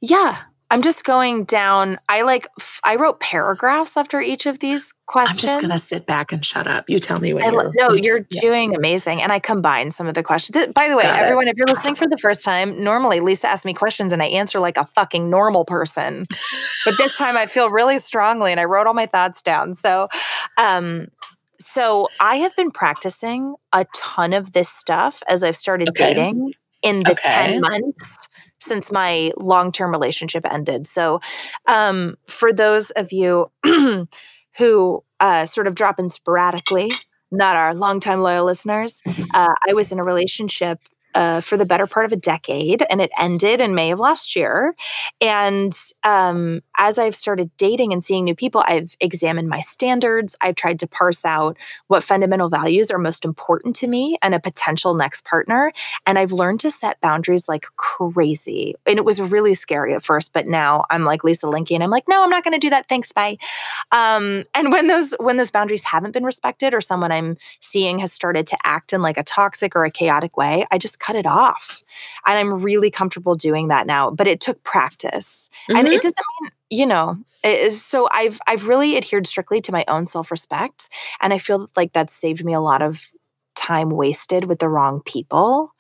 [0.01, 0.39] yeah
[0.71, 1.99] I'm just going down.
[2.11, 2.47] I like,
[2.85, 5.45] I wrote paragraphs after each of these questions.
[5.45, 6.91] I'm just going to sit back and shut up.
[6.91, 7.73] You tell me when you're.
[7.75, 8.41] No, you're yeah.
[8.41, 9.23] doing amazing.
[9.23, 10.55] And I combined some of the questions.
[10.75, 11.53] By the way, Got everyone, it.
[11.53, 14.61] if you're listening for the first time, normally Lisa asks me questions and I answer
[14.61, 16.27] like a fucking normal person.
[16.85, 19.75] but this time I feel really strongly and I wrote all my thoughts down.
[19.75, 20.09] So,
[20.59, 21.09] um,
[21.59, 26.13] so I have been practicing a ton of this stuff as I've started okay.
[26.13, 26.53] dating
[26.83, 27.59] in the okay.
[27.59, 28.28] 10 months
[28.61, 30.87] since my long term relationship ended.
[30.87, 31.21] So,
[31.67, 33.51] um, for those of you
[34.57, 36.93] who uh, sort of drop in sporadically,
[37.31, 39.03] not our longtime loyal listeners,
[39.35, 40.81] uh, I was in a relationship
[41.15, 44.37] uh, for the better part of a decade, and it ended in May of last
[44.37, 44.75] year.
[45.21, 50.37] And um, as I've started dating and seeing new people, I've examined my standards.
[50.41, 51.57] I've tried to parse out
[51.89, 55.73] what fundamental values are most important to me and a potential next partner.
[56.07, 58.75] And I've learned to set boundaries like crazy.
[58.87, 61.91] And it was really scary at first, but now I'm like Lisa Linky, and I'm
[61.91, 62.89] like, no, I'm not going to do that.
[62.89, 63.39] Thanks, bye.
[63.93, 68.13] Um, and when those when those boundaries haven't been respected, or someone I'm seeing has
[68.13, 71.27] started to act in like a toxic or a chaotic way, I just cut it
[71.27, 71.83] off.
[72.27, 75.49] And I'm really comfortable doing that now, but it took practice.
[75.69, 75.79] Mm-hmm.
[75.79, 76.09] And it mm-hmm.
[76.09, 77.17] doesn't mean, you know,
[77.71, 80.89] so I've I've really adhered strictly to my own self-respect
[81.21, 83.07] and I feel like that's saved me a lot of
[83.55, 85.73] time wasted with the wrong people.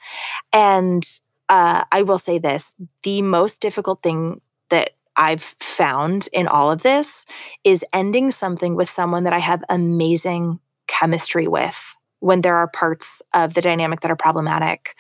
[0.52, 1.06] And
[1.48, 4.40] uh, I will say this, the most difficult thing
[4.70, 7.24] that I've found in all of this
[7.64, 13.22] is ending something with someone that I have amazing chemistry with when there are parts
[13.34, 14.96] of the dynamic that are problematic.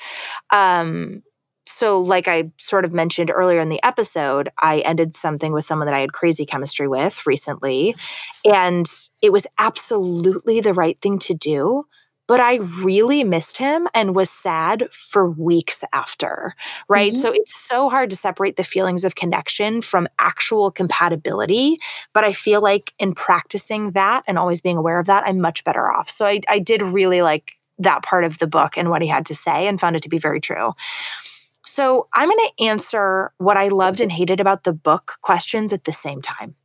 [0.50, 1.22] Um,
[1.66, 5.86] so, like I sort of mentioned earlier in the episode, I ended something with someone
[5.86, 7.94] that I had crazy chemistry with recently.
[8.44, 8.86] And
[9.20, 11.84] it was absolutely the right thing to do
[12.28, 16.54] but I really missed him and was sad for weeks after,
[16.86, 17.14] right?
[17.14, 17.22] Mm-hmm.
[17.22, 21.78] So it's so hard to separate the feelings of connection from actual compatibility.
[22.12, 25.64] But I feel like in practicing that and always being aware of that, I'm much
[25.64, 26.10] better off.
[26.10, 29.24] So I, I did really like that part of the book and what he had
[29.26, 30.72] to say and found it to be very true.
[31.64, 35.84] So I'm going to answer what I loved and hated about the book questions at
[35.84, 36.56] the same time.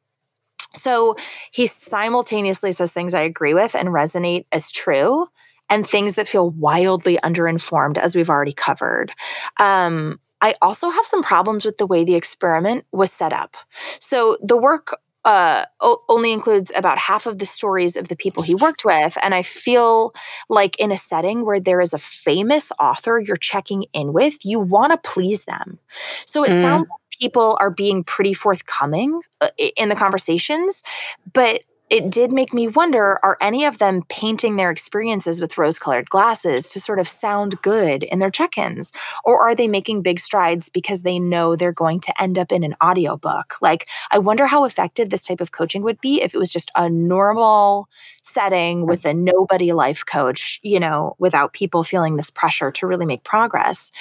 [0.76, 1.16] So
[1.52, 5.28] he simultaneously says things I agree with and resonate as true,
[5.74, 9.12] and things that feel wildly underinformed, as we've already covered.
[9.60, 13.58] Um, I also have some problems with the way the experiment was set up.
[14.00, 14.96] So the work
[15.26, 19.18] uh, o- only includes about half of the stories of the people he worked with.
[19.24, 20.14] And I feel
[20.48, 24.60] like in a setting where there is a famous author you're checking in with, you
[24.60, 25.80] want to please them.
[26.28, 26.62] So it mm.
[26.62, 30.84] sounds like people are being pretty forthcoming uh, in the conversations,
[31.32, 31.64] but
[31.94, 36.10] it did make me wonder are any of them painting their experiences with rose colored
[36.10, 38.92] glasses to sort of sound good in their check ins?
[39.24, 42.64] Or are they making big strides because they know they're going to end up in
[42.64, 43.62] an audiobook?
[43.62, 46.72] Like, I wonder how effective this type of coaching would be if it was just
[46.76, 47.88] a normal
[48.24, 53.06] setting with a nobody life coach, you know, without people feeling this pressure to really
[53.06, 53.92] make progress.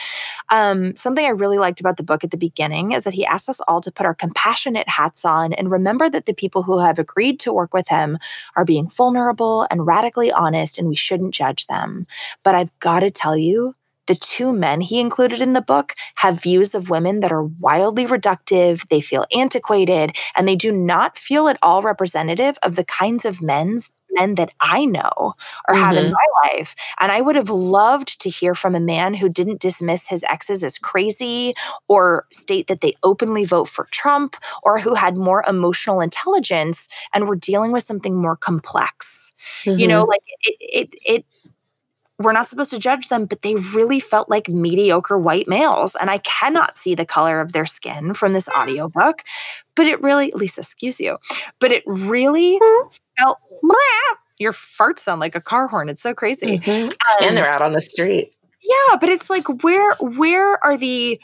[0.49, 3.51] Um, something I really liked about the book at the beginning is that he asked
[3.51, 6.99] us all to put our compassionate hats on and remember that the people who have
[6.99, 8.19] agreed to work with him
[8.57, 12.07] are being vulnerable and radically honest, and we shouldn't judge them.
[12.43, 13.75] But I've got to tell you,
[14.09, 18.05] the two men he included in the book have views of women that are wildly
[18.05, 23.25] reductive, they feel antiquated, and they do not feel at all representative of the kinds
[23.25, 25.35] of men's men that I know
[25.69, 25.83] or mm-hmm.
[25.83, 26.13] have in mm-hmm.
[26.13, 26.75] my life.
[26.99, 30.63] And I would have loved to hear from a man who didn't dismiss his exes
[30.63, 31.55] as crazy
[31.89, 37.29] or state that they openly vote for Trump or who had more emotional intelligence and
[37.29, 39.33] were dealing with something more complex.
[39.65, 39.79] Mm-hmm.
[39.79, 40.11] You know, mm-hmm.
[40.11, 41.25] like it, it, it,
[42.19, 45.97] we're not supposed to judge them, but they really felt like mediocre white males.
[46.01, 49.23] And I cannot see the color of their skin from this audiobook,
[49.75, 51.19] but it really, Lisa, excuse you,
[51.59, 52.89] but it really mm-hmm.
[53.19, 53.39] felt,
[54.39, 55.89] your farts sound like a car horn.
[55.89, 56.59] It's so crazy.
[56.59, 56.89] Mm-hmm.
[56.89, 56.91] Um,
[57.21, 58.37] and they're out on the street.
[58.63, 61.21] Yeah, but it's like, where, where are the,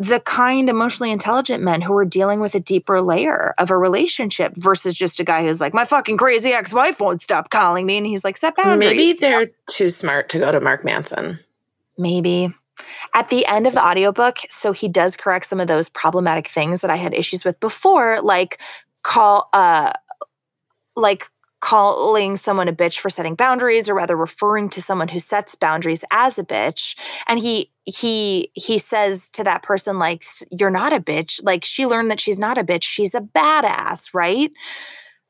[0.00, 4.56] the kind emotionally intelligent men who are dealing with a deeper layer of a relationship
[4.56, 7.98] versus just a guy who's like, my fucking crazy ex wife won't stop calling me.
[7.98, 8.96] And he's like, set boundaries.
[8.96, 11.38] Maybe they're too smart to go to Mark Manson.
[11.98, 12.48] Maybe.
[13.12, 16.80] At the end of the audiobook, so he does correct some of those problematic things
[16.80, 18.58] that I had issues with before, like
[19.02, 19.92] call, uh,
[20.96, 21.30] like
[21.60, 26.04] calling someone a bitch for setting boundaries or rather referring to someone who sets boundaries
[26.10, 26.96] as a bitch.
[27.26, 31.42] And he he he says to that person like you're not a bitch.
[31.42, 32.84] Like she learned that she's not a bitch.
[32.84, 34.50] She's a badass right?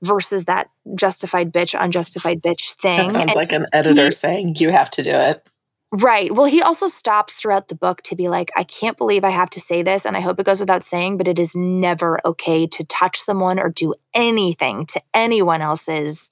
[0.03, 2.99] Versus that justified bitch unjustified bitch thing.
[2.99, 5.47] that sounds and like an editor he, saying you have to do it
[5.93, 6.33] Right.
[6.33, 9.51] Well, he also stops throughout the book to be like, I can't believe I have
[9.51, 12.67] to say this, and I hope it goes without saying, but it is never okay
[12.69, 16.31] to touch someone or do anything to anyone else's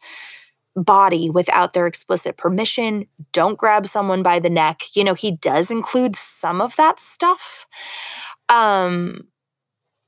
[0.76, 3.06] body without their explicit permission.
[3.32, 4.82] Don't grab someone by the neck.
[4.94, 7.66] You know, he does include some of that stuff.
[8.48, 9.26] Um,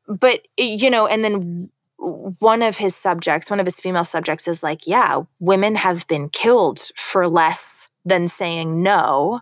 [0.06, 4.62] but, you know, and then one of his subjects, one of his female subjects is
[4.62, 9.40] like, yeah, women have been killed for less than saying no.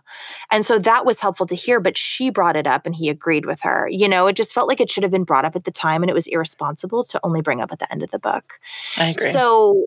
[0.51, 3.45] And so that was helpful to hear, but she brought it up and he agreed
[3.45, 3.87] with her.
[3.91, 6.03] You know, it just felt like it should have been brought up at the time
[6.03, 8.59] and it was irresponsible to only bring up at the end of the book.
[8.97, 9.31] I agree.
[9.31, 9.85] So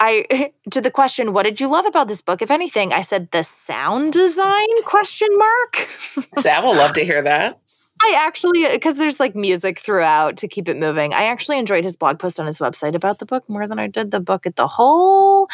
[0.00, 2.42] I to the question, what did you love about this book?
[2.42, 5.88] If anything, I said the sound design question mark.
[6.38, 7.58] Sam will love to hear that.
[8.04, 11.14] I actually, because there's like music throughout to keep it moving.
[11.14, 13.86] I actually enjoyed his blog post on his website about the book more than I
[13.86, 15.48] did the book at the whole.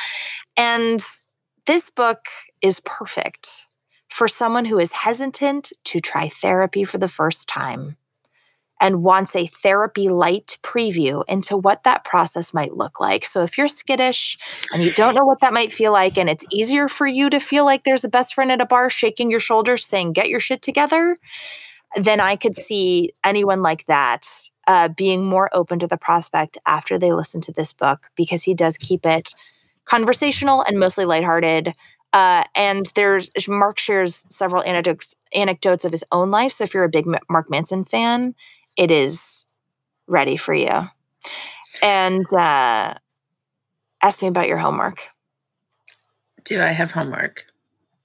[0.57, 1.05] And
[1.69, 2.25] this book
[2.63, 3.67] is perfect
[4.09, 7.99] for someone who is hesitant to try therapy for the first time
[8.81, 13.27] and wants a therapy light preview into what that process might look like.
[13.27, 14.39] So if you're skittish
[14.73, 17.39] and you don't know what that might feel like, and it's easier for you to
[17.39, 20.41] feel like there's a best friend at a bar shaking your shoulders saying, get your
[20.41, 21.19] shit together,
[21.97, 24.27] then I could see anyone like that
[24.67, 28.55] uh, being more open to the prospect after they listen to this book because he
[28.55, 29.35] does keep it
[29.89, 31.75] conversational and mostly lighthearted.
[32.13, 36.53] Uh, and there's Mark shares several anecdotes anecdotes of his own life.
[36.53, 38.35] So if you're a big Mark Manson fan,
[38.77, 39.47] it is
[40.07, 40.89] ready for you.
[41.83, 42.95] And uh,
[44.03, 45.09] ask me about your homework.
[46.45, 47.47] Do I have homework?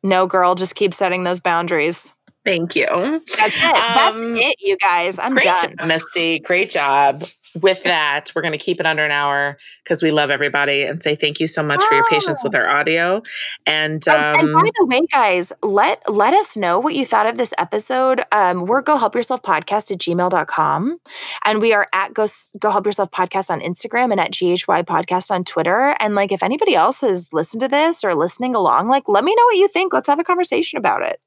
[0.01, 0.55] No, girl.
[0.55, 2.13] Just keep setting those boundaries.
[2.43, 2.87] Thank you.
[2.87, 3.63] That's it.
[3.63, 5.17] Um, That's it, you guys.
[5.17, 5.75] I'm great done.
[5.77, 6.39] Job, Misty.
[6.39, 7.23] Great job
[7.61, 11.01] with that, we're going to keep it under an hour because we love everybody and
[11.01, 11.87] say thank you so much oh.
[11.87, 13.21] for your patience with our audio.
[13.65, 17.25] And, um, and, and, by the way, guys, let let us know what you thought
[17.25, 18.23] of this episode.
[18.31, 20.99] Um, we're Go Help Yourself Podcast at gmail.com.
[21.45, 22.25] And we are at Go,
[22.59, 25.95] Go Help Yourself Podcast on Instagram and at GHY Podcast on Twitter.
[25.99, 29.35] And like, if anybody else has listened to this or listening along, like, let me
[29.35, 29.93] know what you think.
[29.93, 31.19] Let's have a conversation about it.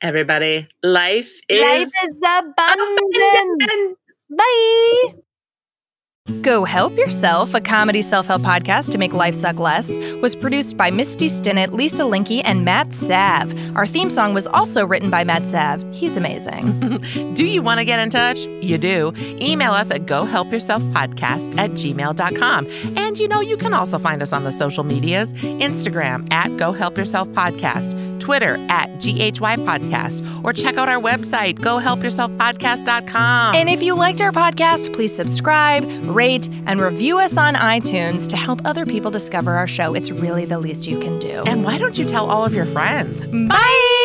[0.00, 2.98] Everybody, life is, life is abundant.
[3.14, 3.98] abundant.
[4.30, 5.22] Bye.
[6.42, 10.76] Go Help Yourself, a comedy self help podcast to make life suck less, was produced
[10.76, 13.52] by Misty Stinnett, Lisa Linky, and Matt Sav.
[13.76, 15.84] Our theme song was also written by Matt Sav.
[15.92, 16.98] He's amazing.
[17.34, 18.46] do you want to get in touch?
[18.46, 19.12] You do.
[19.40, 22.68] Email us at gohelpyourselfpodcast at gmail.com.
[22.96, 26.70] And you know, you can also find us on the social medias Instagram at Go
[26.70, 28.12] Help Yourself Podcast.
[28.22, 33.54] Twitter at GHY Podcast, or check out our website, gohelpyourselfpodcast.com.
[33.56, 35.82] And if you liked our podcast, please subscribe,
[36.12, 39.94] rate, and review us on iTunes to help other people discover our show.
[39.94, 41.42] It's really the least you can do.
[41.46, 43.24] and why don't you tell all of your friends?
[43.48, 44.01] Bye!